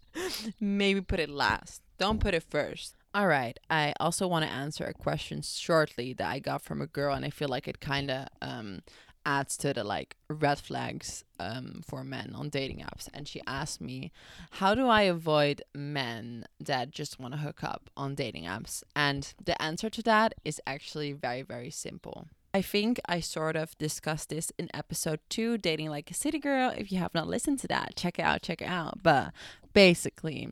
[0.60, 1.82] maybe put it last.
[1.98, 2.94] Don't put it first.
[3.14, 3.58] All right.
[3.70, 7.24] I also want to answer a question shortly that I got from a girl, and
[7.24, 8.82] I feel like it kind of um,
[9.28, 13.08] adds to the like red flags um, for men on dating apps.
[13.12, 14.10] And she asked me,
[14.52, 18.82] How do I avoid men that just want to hook up on dating apps?
[18.96, 22.28] And the answer to that is actually very, very simple.
[22.54, 26.72] I think I sort of discussed this in episode two, Dating Like a City Girl.
[26.74, 29.02] If you have not listened to that, check it out, check it out.
[29.02, 29.32] But
[29.74, 30.48] basically,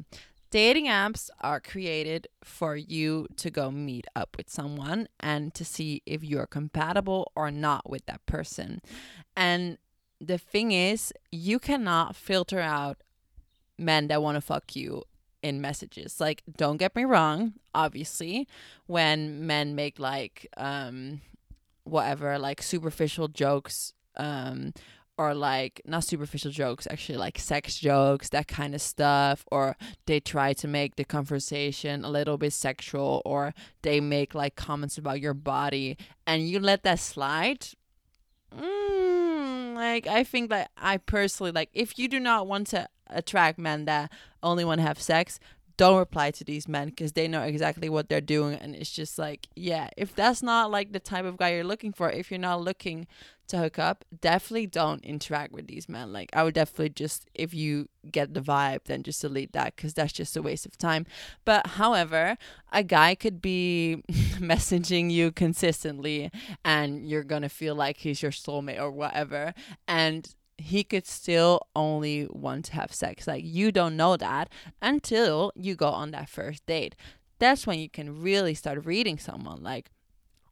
[0.50, 6.02] Dating apps are created for you to go meet up with someone and to see
[6.06, 8.80] if you're compatible or not with that person.
[9.36, 9.78] And
[10.20, 12.98] the thing is, you cannot filter out
[13.78, 15.02] men that want to fuck you
[15.42, 16.20] in messages.
[16.20, 18.48] Like, don't get me wrong, obviously,
[18.86, 21.20] when men make like um
[21.84, 24.72] whatever, like superficial jokes um
[25.18, 29.76] or like not superficial jokes actually like sex jokes that kind of stuff or
[30.06, 34.98] they try to make the conversation a little bit sexual or they make like comments
[34.98, 37.68] about your body and you let that slide?
[38.54, 43.58] Mm, like i think that i personally like if you do not want to attract
[43.58, 44.10] men that
[44.42, 45.38] only want to have sex
[45.76, 49.18] don't reply to these men because they know exactly what they're doing and it's just
[49.18, 52.38] like yeah if that's not like the type of guy you're looking for if you're
[52.38, 53.06] not looking
[53.48, 56.12] to hook up definitely don't interact with these men.
[56.12, 59.94] Like i would definitely just if you get the vibe then just delete that because
[59.94, 61.06] that's just a waste of time.
[61.44, 62.36] But however
[62.72, 64.02] a guy could be
[64.38, 66.30] messaging you consistently
[66.64, 69.54] and you're gonna feel like he's your soulmate or whatever
[69.86, 73.26] and he could still only want to have sex.
[73.26, 74.48] Like you don't know that
[74.80, 76.94] until you go on that first date.
[77.38, 79.62] That's when you can really start reading someone.
[79.62, 79.90] Like,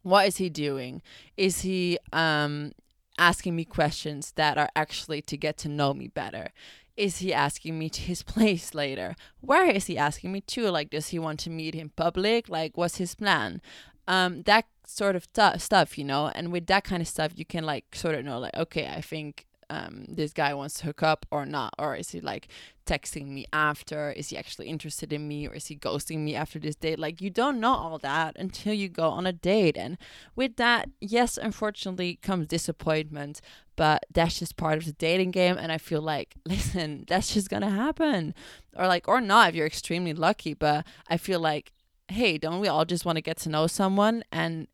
[0.03, 1.03] what is he doing?
[1.37, 2.73] Is he um
[3.17, 6.51] asking me questions that are actually to get to know me better?
[6.97, 9.17] Is he asking me to his place later?
[9.41, 10.71] Where is he asking me to?
[10.71, 12.49] Like, does he want to meet in public?
[12.49, 13.61] Like, what's his plan?
[14.07, 16.31] Um, that sort of t- stuff, you know.
[16.35, 19.01] And with that kind of stuff, you can like sort of know, like, okay, I
[19.01, 22.49] think um, this guy wants to hook up or not or is he like
[22.87, 24.13] texting me after?
[24.13, 26.99] Is he actually interested in me or is he ghosting me after this date?
[26.99, 29.77] Like you don't know all that until you go on a date.
[29.77, 29.99] And
[30.37, 33.41] with that yes unfortunately comes disappointment
[33.77, 35.57] but that's just part of the dating game.
[35.59, 38.35] And i feel like listen that's just gonna happen.
[38.77, 41.73] Or like or not if you're extremely lucky but i feel like
[42.09, 44.25] hey don't we all just want to get to know someone?
[44.31, 44.69] And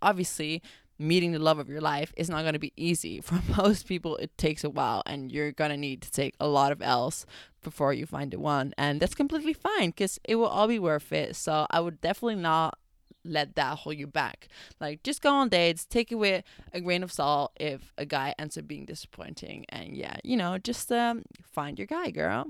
[0.00, 0.62] obviously
[0.98, 3.20] meeting the love of your life is not going to be easy.
[3.22, 6.48] For most people, it takes a while, and you're going to need to take a
[6.48, 7.26] lot of L's
[7.62, 8.72] before you find the one.
[8.78, 11.36] And that's completely fine because it will all be worth it.
[11.36, 12.78] So I would definitely not
[13.24, 14.48] let that hold you back.
[14.80, 18.56] Like, just go on dates, take with a grain of salt if a guy ends
[18.56, 19.66] up being disappointing.
[19.68, 22.46] And yeah, you know, just um, find your guy, girl.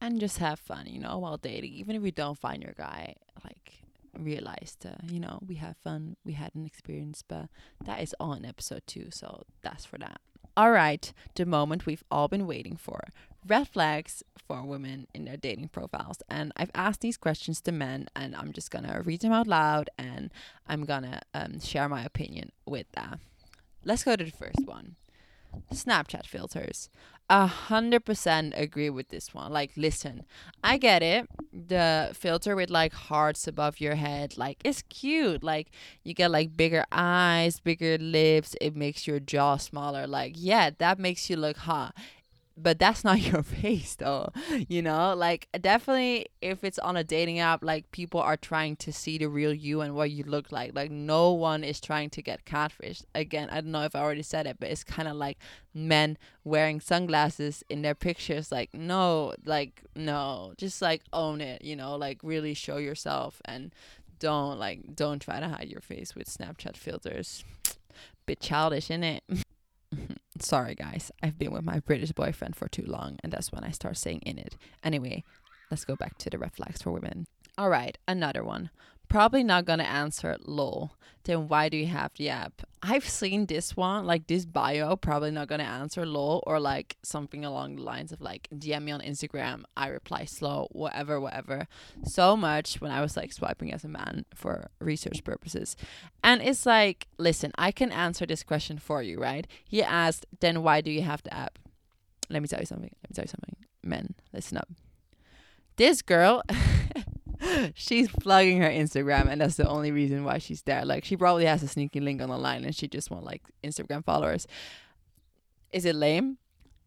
[0.00, 1.72] And just have fun, you know, while dating.
[1.72, 3.85] Even if you don't find your guy, like,
[4.18, 7.48] realized, uh, you know, we have fun, we had an experience, but
[7.84, 10.20] that is all in episode two, so that's for that.
[10.56, 13.00] All right, the moment we've all been waiting for
[13.46, 16.22] red flags for women in their dating profiles.
[16.30, 19.90] And I've asked these questions to men, and I'm just gonna read them out loud
[19.98, 20.30] and
[20.66, 23.18] I'm gonna um, share my opinion with that.
[23.84, 24.96] Let's go to the first one
[25.72, 26.88] Snapchat filters.
[27.28, 29.52] A hundred percent agree with this one.
[29.52, 30.24] Like, listen,
[30.62, 31.28] I get it.
[31.52, 35.42] The filter with like hearts above your head, like, it's cute.
[35.42, 35.70] Like,
[36.04, 38.54] you get like bigger eyes, bigger lips.
[38.60, 40.06] It makes your jaw smaller.
[40.06, 41.96] Like, yeah, that makes you look hot
[42.56, 44.32] but that's not your face though
[44.68, 45.14] you know?
[45.14, 49.28] Like definitely if it's on a dating app like people are trying to see the
[49.28, 50.74] real you and what you look like.
[50.74, 53.04] Like no one is trying to get catfished.
[53.14, 55.38] Again i don't know if i already said it but it's kind of like
[55.74, 58.50] men wearing sunglasses in their pictures.
[58.50, 60.54] Like no like no.
[60.56, 61.96] Just like own it you know?
[61.96, 63.74] Like really show yourself and
[64.18, 67.44] don't like don't try to hide your face with snapchat filters.
[68.26, 69.22] Bit childish in it
[70.40, 71.10] Sorry, guys.
[71.22, 74.20] I've been with my British boyfriend for too long, and that's when I start saying
[74.26, 74.56] in it.
[74.84, 75.24] Anyway,
[75.70, 77.26] let's go back to the red flags for women.
[77.58, 78.70] All right, another one.
[79.08, 80.92] Probably not gonna answer lol.
[81.24, 82.62] Then why do you have the app?
[82.82, 87.44] I've seen this one, like this bio, probably not gonna answer lol or like something
[87.44, 91.66] along the lines of like DM me on Instagram, I reply slow, whatever, whatever.
[92.04, 95.76] So much when I was like swiping as a man for research purposes.
[96.22, 99.48] And it's like, listen, I can answer this question for you, right?
[99.64, 101.58] He asked, then why do you have the app?
[102.30, 102.94] Let me tell you something.
[103.02, 103.56] Let me tell you something.
[103.82, 104.68] Men, listen up.
[105.76, 106.42] This girl
[107.74, 110.84] she's plugging her Instagram, and that's the only reason why she's there.
[110.84, 113.42] Like she probably has a sneaky link on the line, and she just want like
[113.62, 114.46] Instagram followers.
[115.72, 116.38] Is it lame?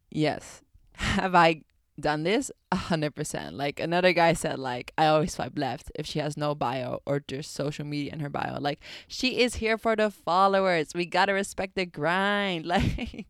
[0.09, 0.61] Yes.
[0.93, 1.61] Have I
[1.99, 2.51] done this?
[2.71, 3.55] A hundred percent.
[3.55, 7.19] Like another guy said, like I always swipe left if she has no bio or
[7.19, 8.59] just social media in her bio.
[8.59, 10.93] Like she is here for the followers.
[10.93, 12.65] We gotta respect the grind.
[12.69, 13.25] Like.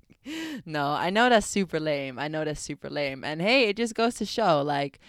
[0.66, 2.20] no, I know that's super lame.
[2.20, 3.24] I know that's super lame.
[3.24, 5.00] And hey, it just goes to show like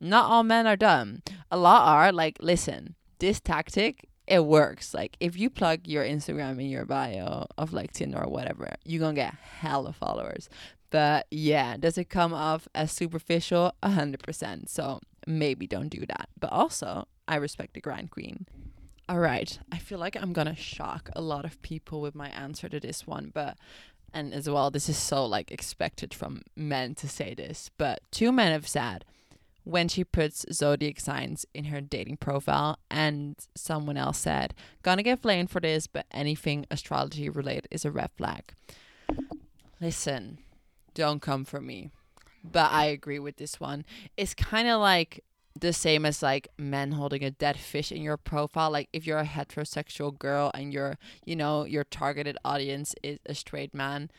[0.00, 1.22] not all men are dumb.
[1.50, 4.94] A lot are like, listen, this tactic it works.
[4.94, 9.00] Like if you plug your Instagram in your bio of like Tinder or whatever, you're
[9.00, 10.48] gonna get hella followers.
[10.90, 13.72] But yeah, does it come off as superficial?
[13.82, 14.70] A hundred percent.
[14.70, 16.28] So maybe don't do that.
[16.38, 18.46] But also, I respect the grind queen.
[19.08, 22.68] All right, I feel like I'm gonna shock a lot of people with my answer
[22.68, 23.58] to this one, but
[24.12, 28.30] and as well, this is so like expected from men to say this, but two
[28.30, 29.04] men have said
[29.64, 35.20] when she puts zodiac signs in her dating profile and someone else said gonna get
[35.20, 38.54] flamed for this but anything astrology related is a red flag.
[39.80, 40.38] Listen
[40.94, 41.90] don't come for me
[42.42, 43.84] but i agree with this one.
[44.16, 45.22] It's kind of like
[45.58, 48.70] the same as like men holding a dead fish in your profile.
[48.70, 53.34] Like if you're a heterosexual girl and you're you know your targeted audience is a
[53.34, 54.10] straight man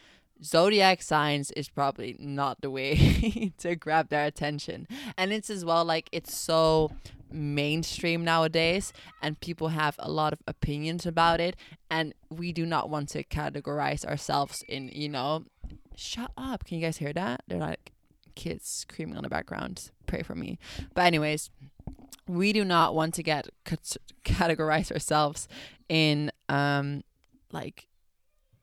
[0.43, 4.87] zodiac signs is probably not the way to grab their attention.
[5.17, 6.91] And it's as well like it's so
[7.31, 11.55] mainstream nowadays and people have a lot of opinions about it
[11.89, 15.45] and we do not want to categorize ourselves in, you know,
[15.95, 16.65] shut up.
[16.65, 17.43] Can you guys hear that?
[17.47, 17.91] They're like
[18.35, 19.91] kids screaming on the background.
[20.07, 20.57] Pray for me.
[20.93, 21.49] But anyways,
[22.27, 23.47] we do not want to get
[24.23, 25.47] categorize ourselves
[25.89, 27.03] in um
[27.51, 27.87] like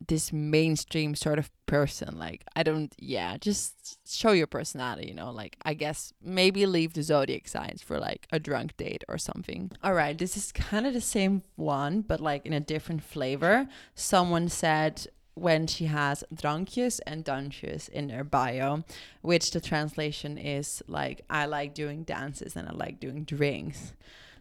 [0.06, 5.30] this mainstream sort of person like i don't yeah just show your personality you know
[5.30, 9.70] like i guess maybe leave the zodiac signs for like a drunk date or something
[9.82, 13.68] all right this is kind of the same one but like in a different flavor
[13.94, 15.06] someone said
[15.38, 18.84] when she has drankjes and dansjes in her bio,
[19.22, 23.92] which the translation is like I like doing dances and I like doing drinks.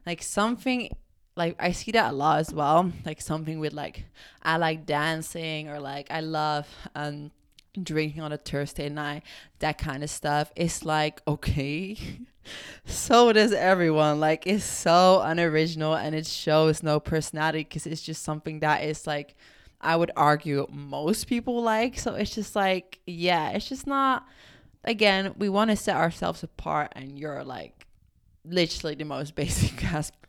[0.06, 0.90] Like something
[1.38, 2.92] like I see that a lot as well.
[3.06, 4.06] Like something with like
[4.42, 7.32] I like dancing or like I love um
[7.82, 9.24] drinking on a Thursday night,
[9.60, 10.52] that kind of stuff.
[10.56, 11.98] It's like okay.
[12.86, 14.20] so does everyone.
[14.20, 19.06] Like it's so unoriginal and it shows no personality because it's just something that is
[19.06, 19.36] like
[19.80, 22.00] I would argue most people like.
[22.00, 24.26] So it's just like yeah, it's just not
[24.84, 27.86] again, we want to set ourselves apart and you're like
[28.44, 29.78] literally the most basic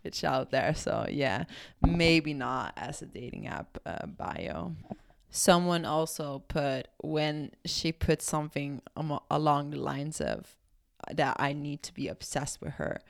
[0.04, 0.74] bitch out there.
[0.74, 1.44] So yeah,
[1.86, 4.74] maybe not as a dating app uh, bio.
[5.30, 8.80] Someone also put when she put something
[9.30, 10.56] along the lines of
[11.12, 13.00] that I need to be obsessed with her.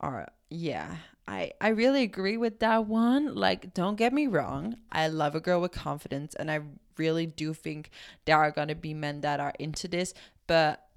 [0.00, 0.96] Or yeah,
[1.26, 3.34] I I really agree with that one.
[3.34, 6.60] Like, don't get me wrong, I love a girl with confidence, and I
[6.96, 7.90] really do think
[8.24, 10.14] there are gonna be men that are into this,
[10.46, 10.89] but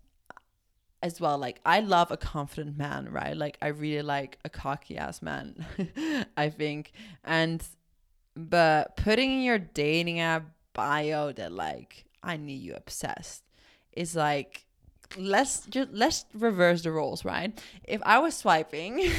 [1.03, 3.35] as well like i love a confident man right?
[3.35, 5.65] Like i really like a cocky ass man
[6.37, 6.93] i think.
[7.23, 7.61] And
[8.35, 13.43] but putting in your dating app bio that like i need you obsessed
[13.91, 14.65] is like
[15.17, 17.61] let's just let's reverse the roles right?
[17.83, 19.11] If i was swiping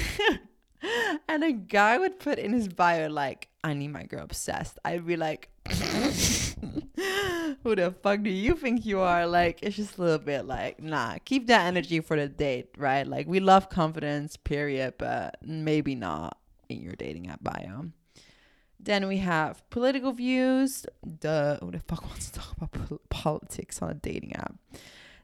[1.28, 5.06] and a guy would put in his bio like i need my girl obsessed i'd
[5.06, 5.48] be like
[7.62, 9.26] who the fuck do you think you are?
[9.26, 13.06] Like, it's just a little bit like, nah, keep that energy for the date, right?
[13.06, 16.38] Like, we love confidence, period, but maybe not
[16.68, 17.86] in your dating app bio.
[18.78, 20.86] Then we have political views.
[21.02, 24.56] The who the fuck wants to talk about pol- politics on a dating app?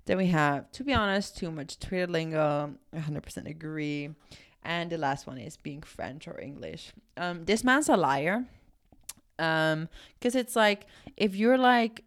[0.06, 2.74] Then we have, to be honest, too much Twitter lingo.
[2.94, 4.10] 100% agree.
[4.62, 6.92] And the last one is being French or English.
[7.16, 8.46] Um, this man's a liar
[9.40, 10.86] um because it's like
[11.16, 12.04] if you're like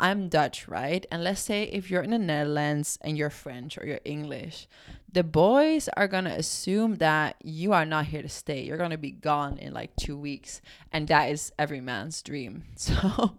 [0.00, 1.04] I'm Dutch, right?
[1.10, 4.68] And let's say if you're in the Netherlands and you're French or you're English,
[5.10, 8.62] the boys are gonna assume that you are not here to stay.
[8.62, 10.60] You're gonna be gone in like two weeks.
[10.92, 12.64] And that is every man's dream.
[12.76, 13.34] So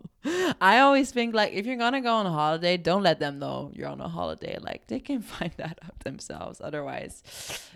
[0.60, 3.72] I always think like if you're gonna go on a holiday, don't let them know
[3.74, 4.58] you're on a holiday.
[4.60, 6.60] Like they can find that out themselves.
[6.62, 7.24] Otherwise,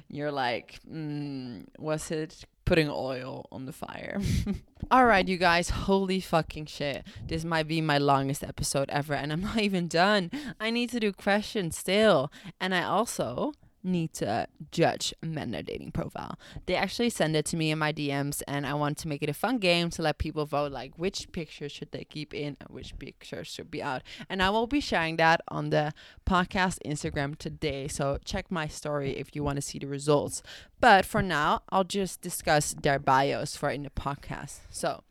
[0.10, 4.22] you're like, mm, was it putting oil on the fire?
[4.91, 7.05] All right, you guys, holy fucking shit.
[7.28, 10.32] This might be my longest episode ever, and I'm not even done.
[10.59, 12.32] I need to do questions still.
[12.59, 13.53] And I also
[13.84, 16.38] need to judge men their dating profile.
[16.65, 19.29] They actually send it to me in my DMs and I want to make it
[19.29, 22.69] a fun game to let people vote like which pictures should they keep in and
[22.69, 24.01] which pictures should be out.
[24.29, 25.93] And I will be sharing that on the
[26.25, 27.88] podcast Instagram today.
[27.88, 30.41] So check my story if you want to see the results.
[30.79, 34.59] But for now, I'll just discuss their bios for in the podcast.
[34.69, 35.03] So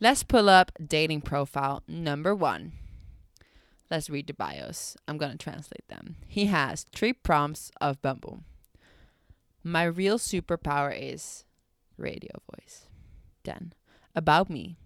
[0.00, 2.72] let's pull up dating profile number one.
[3.90, 4.96] Let's read the bios.
[5.06, 6.16] I'm going to translate them.
[6.26, 8.40] He has three prompts of Bumble.
[9.62, 11.44] My real superpower is
[11.96, 12.86] radio voice.
[13.44, 13.72] Then,
[14.14, 14.76] about me.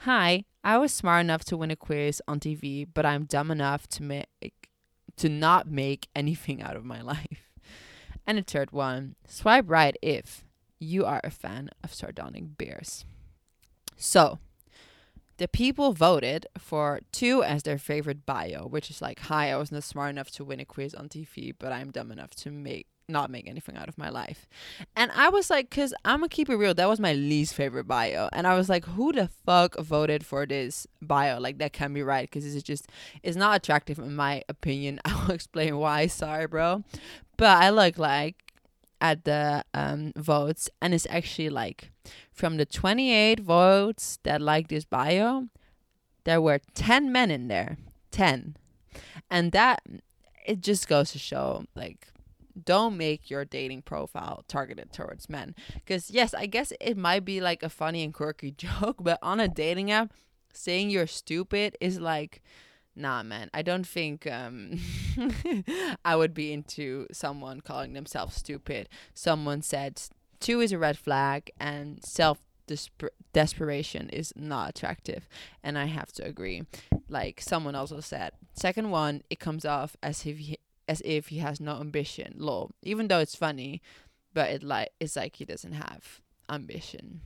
[0.00, 3.88] Hi, I was smart enough to win a quiz on TV, but I'm dumb enough
[3.88, 4.28] to make
[5.16, 7.50] to not make anything out of my life.
[8.26, 10.44] And the third one, swipe right if
[10.78, 13.06] you are a fan of sardonic bears.
[13.96, 14.40] So,
[15.38, 19.84] the people voted for two as their favorite bio, which is like, "Hi, I wasn't
[19.84, 23.30] smart enough to win a quiz on TV, but I'm dumb enough to make not
[23.30, 24.48] make anything out of my life."
[24.96, 26.74] And I was like, "Cause I'm gonna keep it real.
[26.74, 30.46] That was my least favorite bio." And I was like, "Who the fuck voted for
[30.46, 31.38] this bio?
[31.38, 32.30] Like that can be right?
[32.30, 32.88] Cause it's just
[33.22, 35.00] it's not attractive in my opinion.
[35.04, 36.06] I will explain why.
[36.06, 36.82] Sorry, bro,
[37.36, 38.45] but I look like
[39.00, 41.90] at the um, votes, and it's actually like
[42.32, 45.48] from the 28 votes that like this bio,
[46.24, 47.78] there were 10 men in there.
[48.10, 48.56] 10.
[49.30, 49.82] And that,
[50.46, 52.08] it just goes to show like,
[52.64, 55.54] don't make your dating profile targeted towards men.
[55.74, 59.40] Because, yes, I guess it might be like a funny and quirky joke, but on
[59.40, 60.12] a dating app,
[60.52, 62.42] saying you're stupid is like,
[62.96, 63.50] nah man.
[63.54, 64.78] I don't think um
[66.04, 68.88] i would be into someone calling themselves stupid.
[69.14, 70.00] Someone said
[70.40, 72.38] two is a red flag and self
[73.32, 75.28] desperation is not attractive.
[75.62, 76.62] And i have to agree.
[77.08, 81.38] Like someone also said second one it comes off as if he, as if he
[81.38, 82.34] has no ambition.
[82.38, 82.72] Lol.
[82.82, 83.82] Even though it's funny
[84.34, 86.20] but it like it's like he doesn't have
[86.50, 87.20] ambition.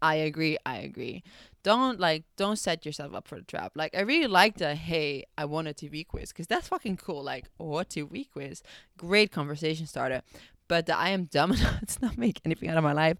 [0.00, 0.58] I agree.
[0.64, 1.22] I agree.
[1.68, 3.72] Don't like don't set yourself up for the trap.
[3.74, 7.22] Like I really like the hey, I won a TV quiz because that's fucking cool.
[7.22, 8.62] Like oh, what TV quiz?
[8.96, 10.22] Great conversation starter.
[10.66, 13.18] But the I am dumb enough to not make anything out of my life.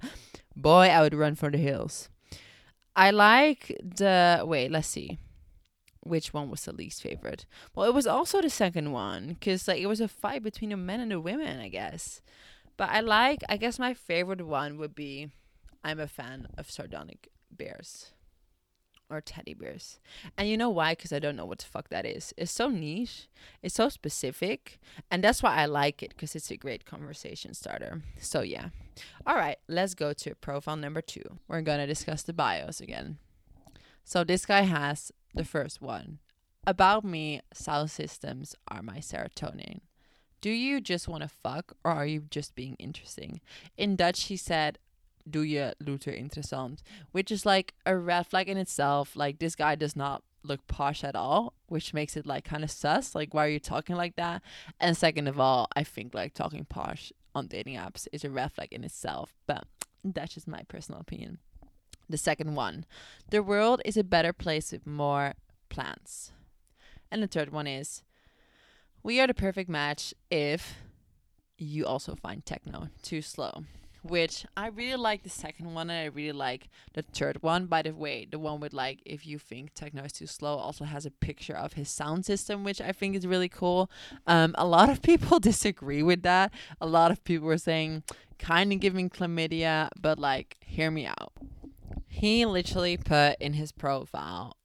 [0.56, 2.08] Boy, I would run for the hills.
[2.96, 4.70] I like the wait.
[4.70, 5.18] Let's see.
[6.04, 7.44] Which one was the least favorite?
[7.74, 10.78] Well, it was also the second one because like it was a fight between the
[10.78, 12.22] men and the women, I guess.
[12.78, 13.42] But I like.
[13.46, 15.32] I guess my favorite one would be
[15.84, 18.12] I'm a fan of sardonic bears
[19.10, 19.98] or teddy bears.
[20.36, 20.92] And you know why?
[20.92, 22.34] Because I don't know what the fuck that is.
[22.36, 23.28] It's so niche,
[23.62, 24.78] it's so specific,
[25.10, 28.02] and that's why I like it because it's a great conversation starter.
[28.20, 28.68] So, yeah.
[29.26, 31.38] All right, let's go to profile number two.
[31.48, 33.18] We're going to discuss the bios again.
[34.04, 36.18] So, this guy has the first one
[36.66, 39.80] About me, sound systems are my serotonin.
[40.40, 43.40] Do you just want to fuck or are you just being interesting?
[43.76, 44.78] In Dutch, he said,
[45.28, 46.82] Do je looter interessant?
[47.12, 49.16] Which is like a red flag in itself.
[49.16, 52.70] Like, this guy does not look posh at all, which makes it like kind of
[52.70, 53.14] sus.
[53.14, 54.42] Like, why are you talking like that?
[54.80, 58.52] And second of all, I think like talking posh on dating apps is a red
[58.52, 59.34] flag in itself.
[59.46, 59.64] But
[60.04, 61.38] that's just my personal opinion.
[62.08, 62.86] The second one,
[63.30, 65.34] the world is a better place with more
[65.68, 66.32] plants.
[67.10, 68.02] And the third one is,
[69.02, 70.76] we are the perfect match if
[71.58, 73.64] you also find techno too slow.
[74.08, 77.66] Which I really like the second one and I really like the third one.
[77.66, 80.84] By the way, the one with like if you think techno is too slow also
[80.84, 83.90] has a picture of his sound system, which I think is really cool.
[84.26, 86.52] Um, a lot of people disagree with that.
[86.80, 88.02] A lot of people were saying
[88.38, 91.32] kind of giving chlamydia, but like hear me out.
[92.06, 94.56] He literally put in his profile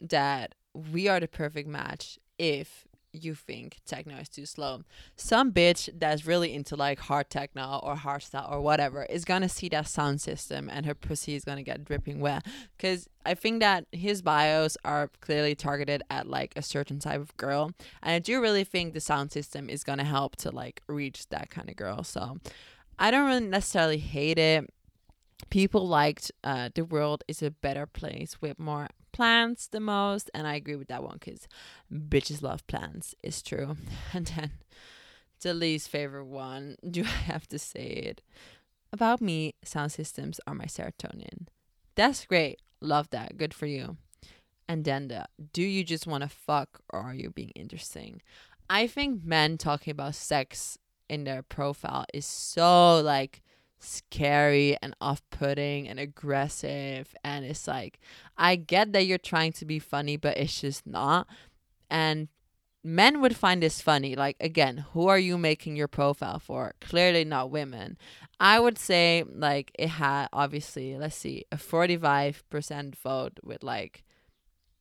[0.00, 4.82] that we are the perfect match if you think techno is too slow.
[5.16, 9.68] Some bitch that's really into like hard techno or hardstyle or whatever is gonna see
[9.70, 12.46] that sound system and her pussy is gonna get dripping wet.
[12.78, 17.36] Cause I think that his bios are clearly targeted at like a certain type of
[17.36, 17.72] girl.
[18.02, 21.50] And I do really think the sound system is gonna help to like reach that
[21.50, 22.04] kind of girl.
[22.04, 22.38] So
[22.98, 24.68] I don't really necessarily hate it.
[25.48, 30.46] People liked uh, the world is a better place with more plants the most, and
[30.46, 31.48] I agree with that one because
[31.92, 33.14] bitches love plants.
[33.22, 33.76] It's true.
[34.12, 34.50] And then
[35.40, 38.22] the least favorite one, do I have to say it?
[38.92, 41.46] About me, sound systems are my serotonin.
[41.94, 42.60] That's great.
[42.80, 43.36] Love that.
[43.36, 43.96] Good for you.
[44.68, 48.22] And then the do you just want to fuck or are you being interesting?
[48.68, 53.42] I think men talking about sex in their profile is so like
[53.80, 57.14] scary and off-putting and aggressive.
[57.24, 57.98] And it's like
[58.36, 61.26] I get that you're trying to be funny but it's just not.
[61.90, 62.28] And
[62.84, 64.14] men would find this funny.
[64.14, 66.74] Like again who are you making your profile for?
[66.80, 67.98] Clearly not women.
[68.38, 74.04] I would say like it had obviously let's see a 45% vote with like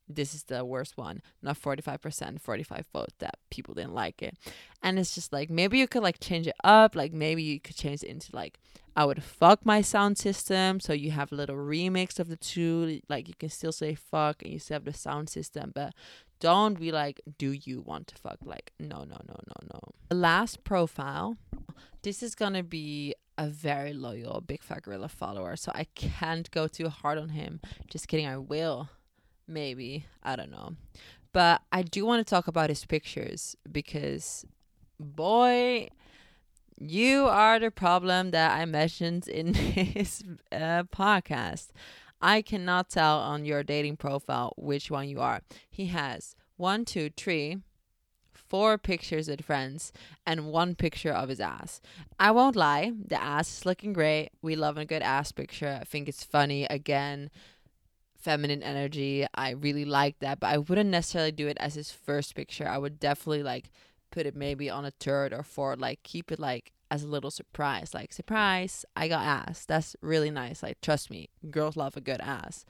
[0.10, 4.36] this is the worst one not 45% 45 vote that people didn't like it.
[4.82, 7.76] And it's just like maybe you could like change it up like maybe you could
[7.76, 8.60] change it into like
[8.96, 13.02] i would fuck my sound system so you have a little remix of the two
[13.08, 15.94] like you can still say fuck and you still have the sound system but
[16.40, 18.38] don't be like do you want to fuck?
[18.44, 19.80] Like no no no no no.
[20.10, 21.38] The last profile
[22.02, 26.68] this is gonna be a very loyal big fat gorilla follower so i can't go
[26.68, 27.60] too hard on him.
[27.90, 28.90] Just kidding i will
[29.50, 30.76] maybe i don't know
[31.34, 34.46] but i do want to talk about his pictures because
[35.00, 35.88] boy
[36.78, 41.70] you are the problem that i mentioned in his uh, podcast
[42.22, 47.10] i cannot tell on your dating profile which one you are he has one two
[47.18, 47.58] three
[48.50, 49.94] four pictures with friends
[50.26, 51.80] and one picture of his ass.
[52.20, 54.32] I won't lie, the ass is looking great.
[54.42, 55.78] We love a good ass picture.
[55.80, 56.66] I think it's funny.
[56.66, 57.30] Again,
[58.20, 59.26] feminine energy.
[59.34, 62.68] I really like that, but I wouldn't necessarily do it as his first picture.
[62.68, 63.72] I would definitely like
[64.12, 67.32] put it maybe on a third or fourth, like keep it like as a little
[67.32, 67.94] surprise.
[67.94, 69.66] Like, surprise, I got ass.
[69.66, 70.64] That's really nice.
[70.64, 72.66] Like, trust me, girls love a good ass.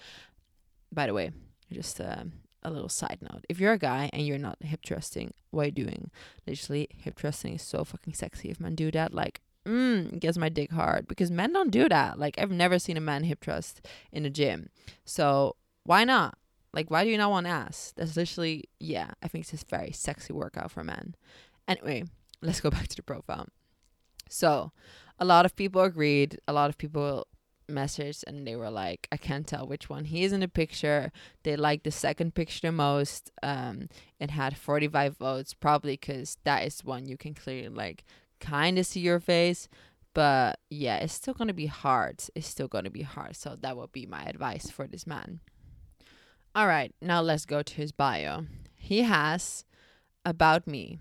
[0.91, 1.31] By the way,
[1.71, 2.23] just uh,
[2.63, 3.45] a little side note.
[3.47, 6.11] If you're a guy and you're not hip thrusting, what are you doing?
[6.45, 8.49] Literally, hip thrusting is so fucking sexy.
[8.49, 11.87] If men do that, like, mm, it gets my dick hard because men don't do
[11.89, 12.19] that.
[12.19, 14.69] Like I've never seen a man hip thrust in a gym.
[15.05, 16.37] So why not?
[16.73, 17.93] Like why do you not want ass?
[17.95, 21.15] That's literally yeah, I think it's a very sexy workout for men.
[21.67, 22.03] Anyway,
[22.41, 23.47] let's go back to the profile.
[24.29, 24.71] So
[25.19, 27.27] a lot of people agreed, a lot of people
[27.69, 31.11] messaged and they were like, I can't tell which one he is in the picture.
[31.43, 33.31] They liked the second picture the most.
[33.43, 33.89] Um,
[34.19, 38.03] it had 45 votes, probably because that is one you can clearly like
[38.39, 39.67] kind of see your face
[40.13, 42.23] but yeah it's still to be hard.
[42.35, 43.35] It's still to be hard.
[43.35, 45.39] So that would be my advice for this man.
[46.55, 48.45] All right now let's go to his bio.
[48.75, 49.65] He has
[50.25, 50.99] about me.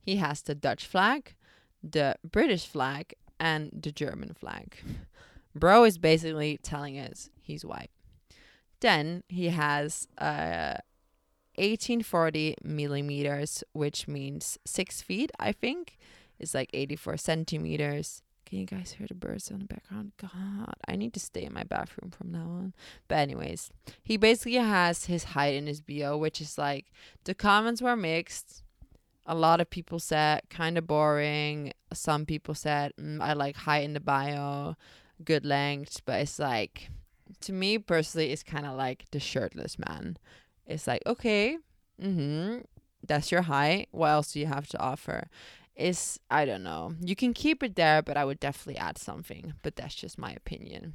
[0.00, 1.34] He has the dutch flag
[1.82, 4.76] the british flag and the german flag.
[5.54, 7.90] Bro is basically telling us he's white.
[8.80, 10.76] Then he has uh
[11.56, 15.98] 1840 millimeters which means six feet i think
[16.40, 18.22] is like 84 centimeters.
[18.50, 20.10] Can you guys hear the birds in the background?
[20.20, 22.74] God, I need to stay in my bathroom from now on.
[23.06, 23.70] But anyways,
[24.02, 26.86] he basically has his height in his bio, which is like
[27.24, 28.64] the comments were mixed.
[29.24, 31.72] A lot of people said kind of boring.
[31.92, 34.74] Some people said mm, I like height in the bio,
[35.22, 36.02] good length.
[36.04, 36.90] But it's like
[37.42, 40.16] to me personally, it's kind of like the shirtless man.
[40.66, 41.56] It's like okay,
[42.02, 42.62] mm-hmm,
[43.06, 43.88] that's your height.
[43.92, 45.28] What else do you have to offer?
[45.80, 46.94] Is I don't know.
[47.00, 49.54] You can keep it there, but I would definitely add something.
[49.62, 50.94] But that's just my opinion.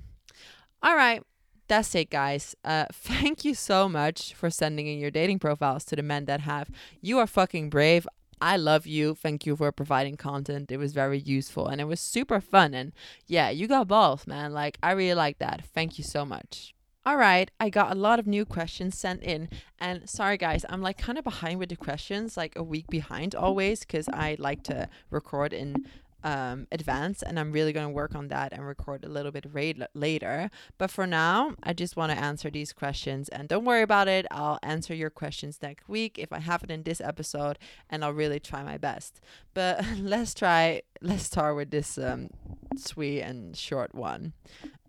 [0.84, 1.24] All right.
[1.68, 2.56] That's it, guys.
[2.64, 6.42] Uh, thank you so much for sending in your dating profiles to the men that
[6.42, 6.70] have.
[7.02, 8.08] You are fucking brave.
[8.42, 9.16] I love you.
[9.16, 10.72] Thank you for providing content.
[10.72, 12.74] It was very useful and it was super fun.
[12.74, 12.92] And
[13.26, 14.54] yeah, you got balls, man.
[14.54, 15.64] Like, I really like that.
[15.74, 16.75] Thank you so much.
[17.08, 19.48] All right, I got a lot of new questions sent in.
[19.80, 23.36] And sorry, guys, I'm like kind of behind with the questions, like a week behind
[23.36, 25.86] always, because I like to record in
[26.24, 29.46] um, advance and I'm really going to work on that and record a little bit
[29.54, 30.50] ra- later.
[30.80, 34.26] But for now, I just want to answer these questions and don't worry about it.
[34.32, 38.14] I'll answer your questions next week if I have it in this episode and I'll
[38.14, 39.22] really try my best.
[39.54, 42.32] But let's try, let's start with this um,
[42.76, 44.34] sweet and short one.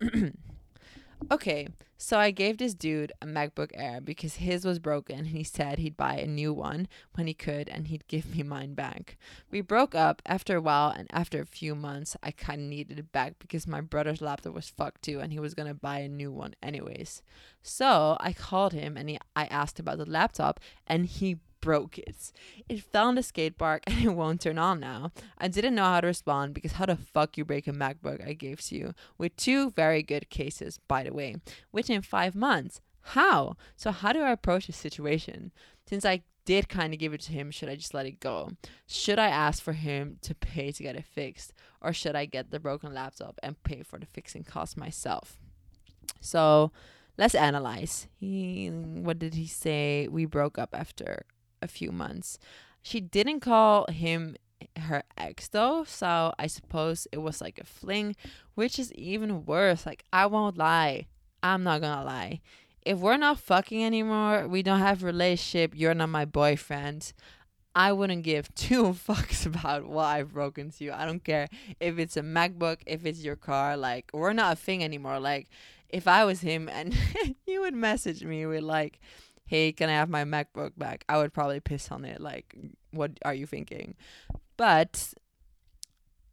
[1.29, 5.43] Okay, so I gave this dude a MacBook Air because his was broken and he
[5.43, 9.17] said he'd buy a new one when he could and he'd give me mine back.
[9.51, 12.99] We broke up after a while and after a few months I kind of needed
[12.99, 15.99] it back because my brother's laptop was fucked too and he was going to buy
[15.99, 17.23] a new one anyways.
[17.61, 21.37] So I called him and he, I asked about the laptop and he
[21.67, 22.31] broke it.
[22.69, 25.11] It fell in the skate park and it won't turn on now.
[25.37, 28.31] I didn't know how to respond because how the fuck you break a MacBook I
[28.31, 28.93] gave to you?
[29.17, 31.35] With two very good cases, by the way,
[31.73, 32.79] within five months.
[33.15, 33.57] How?
[33.75, 35.51] So how do I approach this situation?
[35.85, 38.51] Since I did kind of give it to him, should I just let it go?
[38.87, 41.51] Should I ask for him to pay to get it fixed?
[41.81, 45.37] Or should I get the broken laptop and pay for the fixing cost myself?
[46.21, 46.71] So
[47.17, 48.07] let's analyze.
[48.15, 50.07] He what did he say?
[50.09, 51.25] We broke up after
[51.61, 52.39] a few months.
[52.81, 54.37] She didn't call him
[54.77, 58.15] her ex though, so I suppose it was like a fling,
[58.55, 59.85] which is even worse.
[59.85, 61.07] Like, I won't lie.
[61.43, 62.41] I'm not gonna lie.
[62.83, 67.11] If we're not fucking anymore, we don't have relationship, you're not my boyfriend.
[67.75, 70.93] I wouldn't give two fucks about why I've broken to you.
[70.93, 71.47] I don't care
[71.79, 73.77] if it's a MacBook, if it's your car.
[73.77, 75.19] Like, we're not a thing anymore.
[75.19, 75.47] Like,
[75.89, 76.93] if I was him and
[77.45, 78.99] he would message me with like,
[79.47, 81.03] hey, can I have my MacBook back?
[81.09, 82.21] I would probably piss on it.
[82.21, 82.55] Like,
[82.91, 83.95] what are you thinking?
[84.57, 85.13] But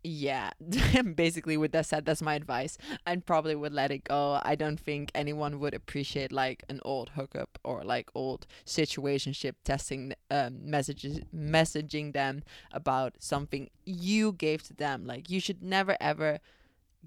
[0.03, 0.51] yeah,
[1.15, 2.77] basically, with that said, that's my advice.
[3.07, 4.41] I probably would let it go.
[4.43, 10.13] I don't think anyone would appreciate like an old hookup or like old situationship testing
[10.31, 12.43] um, messages, messaging them
[12.73, 15.07] about something you gave to them.
[15.07, 16.41] Like, you should never ever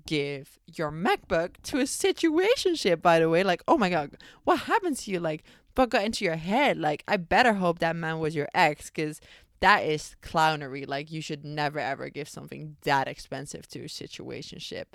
[0.05, 3.43] give your MacBook to a situationship, by the way.
[3.43, 5.19] Like, oh my God, what happens to you?
[5.19, 5.43] Like,
[5.77, 6.77] what got into your head?
[6.77, 9.21] Like, I better hope that man was your ex because
[9.59, 10.87] that is clownery.
[10.87, 14.85] Like, you should never ever give something that expensive to a situationship.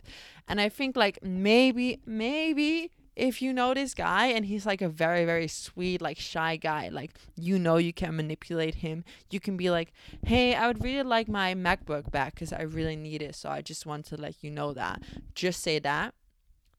[0.49, 4.89] And I think, like, maybe, maybe if you know this guy and he's like a
[4.89, 9.55] very very sweet like shy guy like you know you can manipulate him you can
[9.55, 9.93] be like
[10.25, 13.61] hey i would really like my macbook back because i really need it so i
[13.61, 15.03] just want to let you know that
[15.35, 16.15] just say that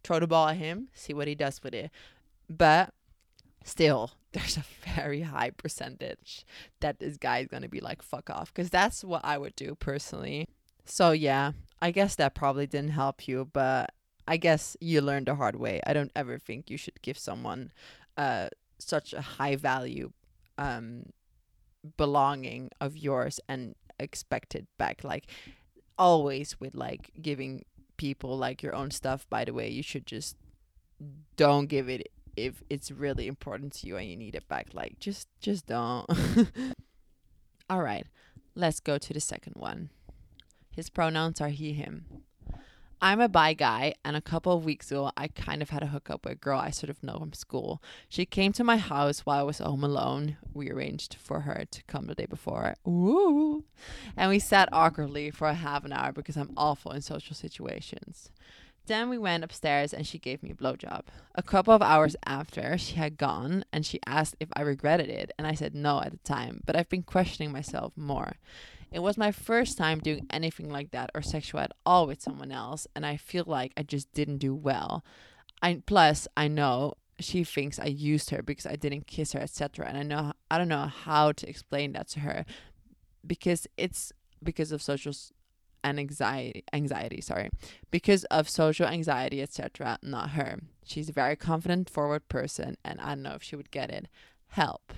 [0.04, 1.91] throw the ball at him see what he does with it
[2.49, 2.91] but
[3.64, 6.45] still there's a very high percentage
[6.80, 9.55] that this guy is going to be like fuck off because that's what i would
[9.55, 10.47] do personally.
[10.86, 11.51] So yeah
[11.82, 13.93] i guess that probably didn't help you but
[14.28, 15.80] i guess you learned the hard way.
[15.86, 17.72] I don't ever think you should give someone
[18.18, 18.49] uh
[18.80, 20.11] such a high value
[20.57, 21.03] um
[21.97, 25.03] belonging of yours and expect it back.
[25.03, 25.28] Like
[25.97, 27.66] always with like giving
[27.97, 30.36] people like your own stuff by the way you should just
[31.38, 35.00] don't give it if it's really important to you and you need it back like
[35.00, 36.06] just just don't
[37.70, 38.08] all right
[38.56, 39.90] let's go to the second one
[40.72, 42.06] his pronouns are he him
[43.04, 45.88] I'm a bi guy, and a couple of weeks ago, I kind of had a
[45.88, 47.84] hookup with a girl I sort of know from school.
[48.08, 50.38] She came to my house while I was home alone.
[50.54, 52.76] We arranged for her to come the day before.
[52.88, 53.66] Ooh.
[54.16, 58.32] And we sat awkwardly for a half an hour because I'm awful in social situations.
[58.86, 61.04] Then we went upstairs and she gave me a blowjob.
[61.36, 65.32] A couple of hours after she had gone and she asked if I regretted it,
[65.38, 68.34] and I said no at the time, but I've been questioning myself more.
[68.92, 72.52] It was my first time doing anything like that or sexual at all with someone
[72.52, 75.04] else, and I feel like I just didn't do well.
[75.62, 79.88] I plus I know she thinks I used her because I didn't kiss her, etc.
[79.88, 82.46] And I know I don't know how to explain that to her
[83.26, 84.12] because it's
[84.44, 85.14] because of social
[85.84, 87.50] and anxiety anxiety sorry.
[87.92, 90.60] Because of social anxiety etc not her.
[90.86, 94.08] She's a very confident forward person and i don't know if she would get it.
[94.48, 94.94] Help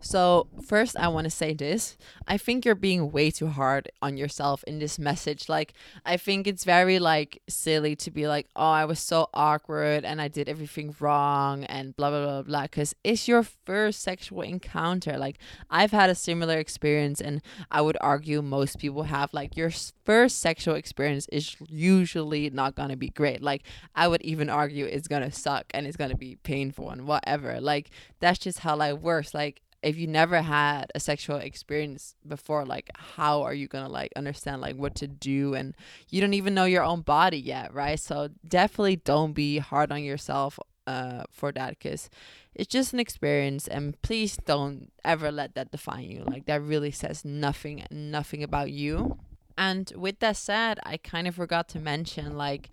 [0.00, 1.96] So, first, I want to say this.
[2.28, 5.48] I think you're being way too hard on yourself in this message.
[5.48, 5.72] Like,
[6.04, 10.20] I think it's very, like, silly to be like, oh, I was so awkward and
[10.20, 12.62] I did everything wrong and blah, blah, blah, blah.
[12.62, 15.16] Because it's your first sexual encounter.
[15.16, 15.38] Like,
[15.70, 19.32] I've had a similar experience, and I would argue most people have.
[19.32, 19.70] Like, your
[20.04, 23.42] first sexual experience is usually not going to be great.
[23.42, 23.62] Like,
[23.94, 27.06] I would even argue it's going to suck and it's going to be painful and
[27.06, 27.60] whatever.
[27.60, 29.34] Like, that's just how life works.
[29.34, 34.12] Like, if you never had a sexual experience before like how are you gonna like
[34.16, 35.54] understand like what to do?
[35.54, 35.76] And
[36.08, 38.00] you don't even know your own body yet right?
[38.00, 42.10] So definitely don't be hard on yourself uh for that because
[42.54, 46.24] it's just an experience and please don't ever let that define you.
[46.26, 49.18] Like that really says nothing nothing about you.
[49.56, 52.70] And with that said i kind of forgot to mention like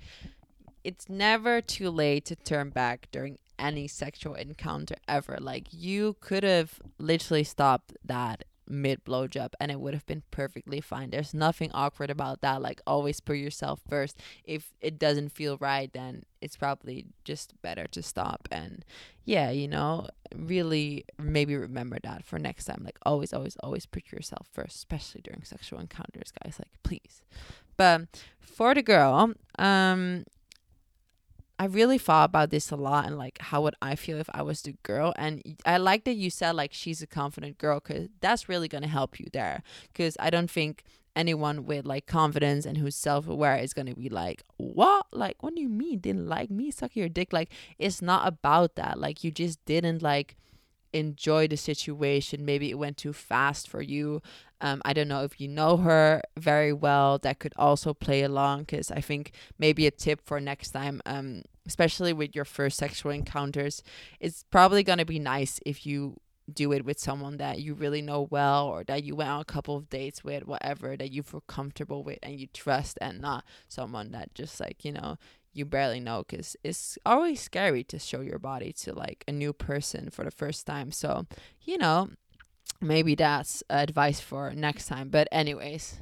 [0.84, 5.38] it's never too late to turn back during any sexual encounter ever.
[5.39, 10.82] Like you could have literally stopped that mid blowjob and it would have been perfectly
[10.82, 11.09] fine.
[11.09, 12.62] There's nothing awkward about that.
[12.62, 14.18] Like always put yourself first.
[14.43, 18.47] If it doesn't feel right, then it's probably just better to stop.
[18.51, 18.84] And
[19.26, 22.82] yeah, you know, really maybe remember that for next time.
[22.84, 26.57] Like always, always, always put yourself first, especially during sexual encounters, guys.
[26.57, 27.22] Like please.
[27.78, 30.26] But for the girl, um,
[31.62, 34.41] I really thought about this a lot and like how would I feel if I
[34.41, 38.07] was the girl and I like that you said like she's a confident girl cuz
[38.20, 39.62] that's really going to help you there
[39.93, 40.84] cuz I don't think
[41.16, 45.53] anyone with like confidence and who's self-aware is going to be like what like what
[45.53, 49.24] do you mean didn't like me suck your dick like it's not about that like
[49.24, 50.38] you just didn't like
[50.93, 52.45] enjoy the situation.
[52.45, 54.22] Maybe it went too fast for you.
[54.59, 57.18] Um, I don't know if you know her very well.
[57.18, 61.43] That could also play along because I think maybe a tip for next time, um,
[61.72, 63.82] especially with your first sexual encounters,
[64.19, 66.17] it's probably gonna be nice if you
[66.51, 69.45] do it with someone that you really know well or that you went on a
[69.45, 73.45] couple of dates with whatever that you feel comfortable with and you trust and not
[73.69, 75.17] someone that just like you know
[75.53, 79.53] you barely know because it's always scary to show your body to like a new
[79.53, 80.91] person for the first time.
[80.91, 81.26] So,
[81.61, 82.09] you know,
[82.80, 85.09] maybe that's advice for next time.
[85.09, 85.99] But, anyways,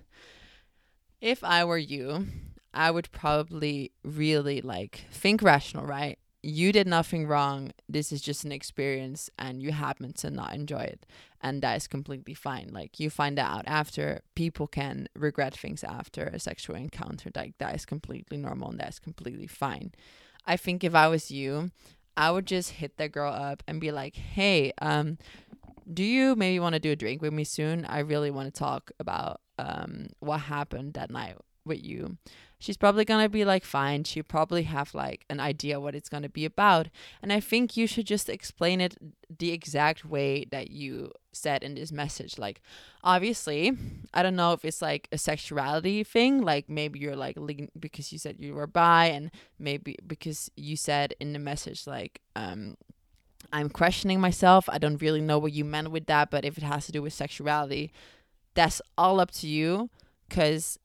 [1.19, 2.27] if I were you,
[2.73, 6.19] I would probably really like think rational, right?
[6.41, 7.71] you did nothing wrong.
[7.87, 11.05] This is just an experience and you happen to not enjoy it.
[11.41, 12.69] And that is completely fine.
[12.71, 14.21] Like you find that out after.
[14.35, 17.29] People can regret things after a sexual encounter.
[17.35, 19.91] Like that is completely normal and that's completely fine.
[20.45, 21.71] I think if I was you,
[22.15, 25.17] I would just hit that girl up and be like, hey, um,
[25.91, 27.85] do you maybe want to do a drink with me soon?
[27.85, 32.17] I really want to talk about um what happened that night with you
[32.59, 34.03] she's probably gonna be like fine.
[34.03, 36.89] She probably have like an idea what it's gonna be about.
[37.21, 38.97] And i think you should just explain it
[39.37, 42.37] the exact way that you said in this message.
[42.37, 42.61] Like
[43.01, 43.71] obviously
[44.13, 47.37] i don't know if it's like a sexuality thing like maybe you're like
[47.79, 52.19] because you said you were bi and maybe because you said in the message like
[52.35, 52.75] um
[53.53, 54.67] i'm questioning myself.
[54.67, 57.01] I don't really know what you meant with that but if it has to do
[57.01, 57.91] with sexuality
[58.53, 59.89] that's all up to you
[60.27, 60.77] because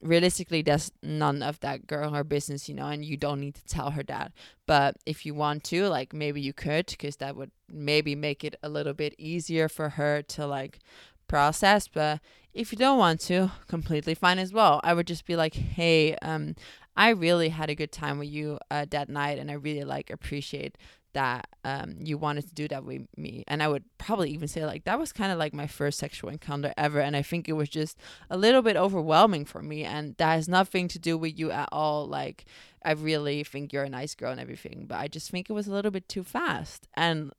[0.00, 3.64] realistically that's none of that girl her business you know and you don't need to
[3.64, 4.32] tell her that.
[4.66, 8.56] But if you want to like maybe you could because that would maybe make it
[8.62, 10.78] a little bit easier for her to like
[11.26, 11.88] process.
[11.88, 12.20] But
[12.54, 14.80] if you don't want to completely fine as well.
[14.82, 16.54] I would just be like hey um
[16.96, 20.10] i really had a good time with you uh, that night and i really like
[20.10, 20.76] appreciate
[21.18, 23.42] that um, you wanted to do that with me.
[23.48, 26.30] And I would probably even say, like, that was kind of like my first sexual
[26.30, 27.00] encounter ever.
[27.00, 27.98] And I think it was just
[28.30, 29.82] a little bit overwhelming for me.
[29.82, 32.06] And that has nothing to do with you at all.
[32.06, 32.44] Like,
[32.84, 35.66] I really think you're a nice girl and everything, but I just think it was
[35.66, 36.86] a little bit too fast.
[36.94, 37.32] And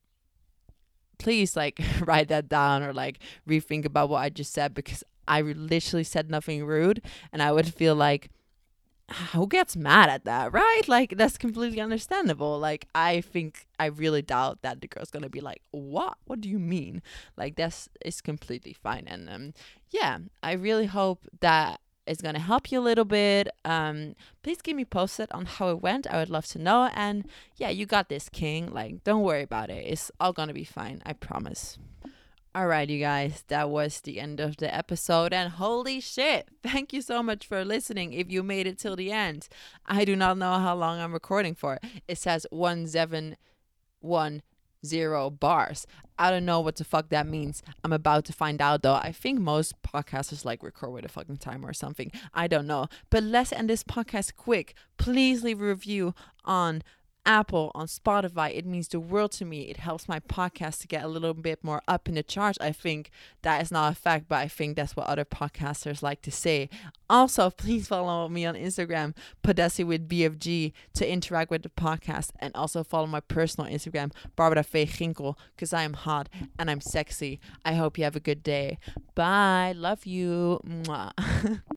[1.18, 5.40] please, like, write that down or like rethink about what I just said because I
[5.40, 7.02] literally said nothing rude.
[7.32, 8.30] And I would feel like,
[9.34, 10.82] who gets mad at that, right?
[10.88, 12.60] Like that's completely understandable.
[12.60, 16.18] Like I think I really doubt that the girl's gonna be like, "What?
[16.26, 17.02] What do you mean?"
[17.38, 19.06] Like that's is completely fine.
[19.08, 19.54] And um,
[19.90, 23.50] yeah, I really hope that is gonna help you a little bit.
[23.66, 26.08] Um, please keep me posted on how it went.
[26.08, 26.90] I would love to know.
[26.94, 27.26] And
[27.58, 28.72] yeah, you got this, King.
[28.72, 29.86] Like don't worry about it.
[29.86, 31.02] It's all gonna be fine.
[31.06, 31.78] I promise.
[32.60, 35.32] Alright, you guys, that was the end of the episode.
[35.32, 39.14] And holy shit, thank you so much for listening if you made it till the
[39.14, 39.48] end.
[39.86, 41.80] I do not know how long I'm recording for.
[42.10, 45.88] It says 1710 bars.
[46.18, 47.64] I don't know what the fuck that means.
[47.82, 48.96] I'm about to find out though.
[48.96, 52.12] I think most podcasters like record with a fucking timer or something.
[52.34, 52.88] I don't know.
[53.10, 54.74] But let's end this podcast quick.
[54.98, 56.84] Please leave a review on
[57.30, 58.58] Apple, on Spotify.
[58.58, 59.62] It means the world to me.
[59.62, 62.58] It helps my podcast to get a little bit more up in the charts.
[62.60, 63.12] I think
[63.44, 66.72] that is not a fact, but I think that's what other podcasters like to say.
[67.08, 72.32] Also, please follow me on Instagram, Podussy with BFG, to interact with the podcast.
[72.40, 76.82] And also follow my personal Instagram, Barbara Faye Ginkel, because I am hot and I'm
[76.82, 77.40] sexy.
[77.64, 78.80] I hope you have a good day.
[79.14, 79.76] Bye.
[79.76, 80.62] Love you.
[80.66, 81.62] Mwah.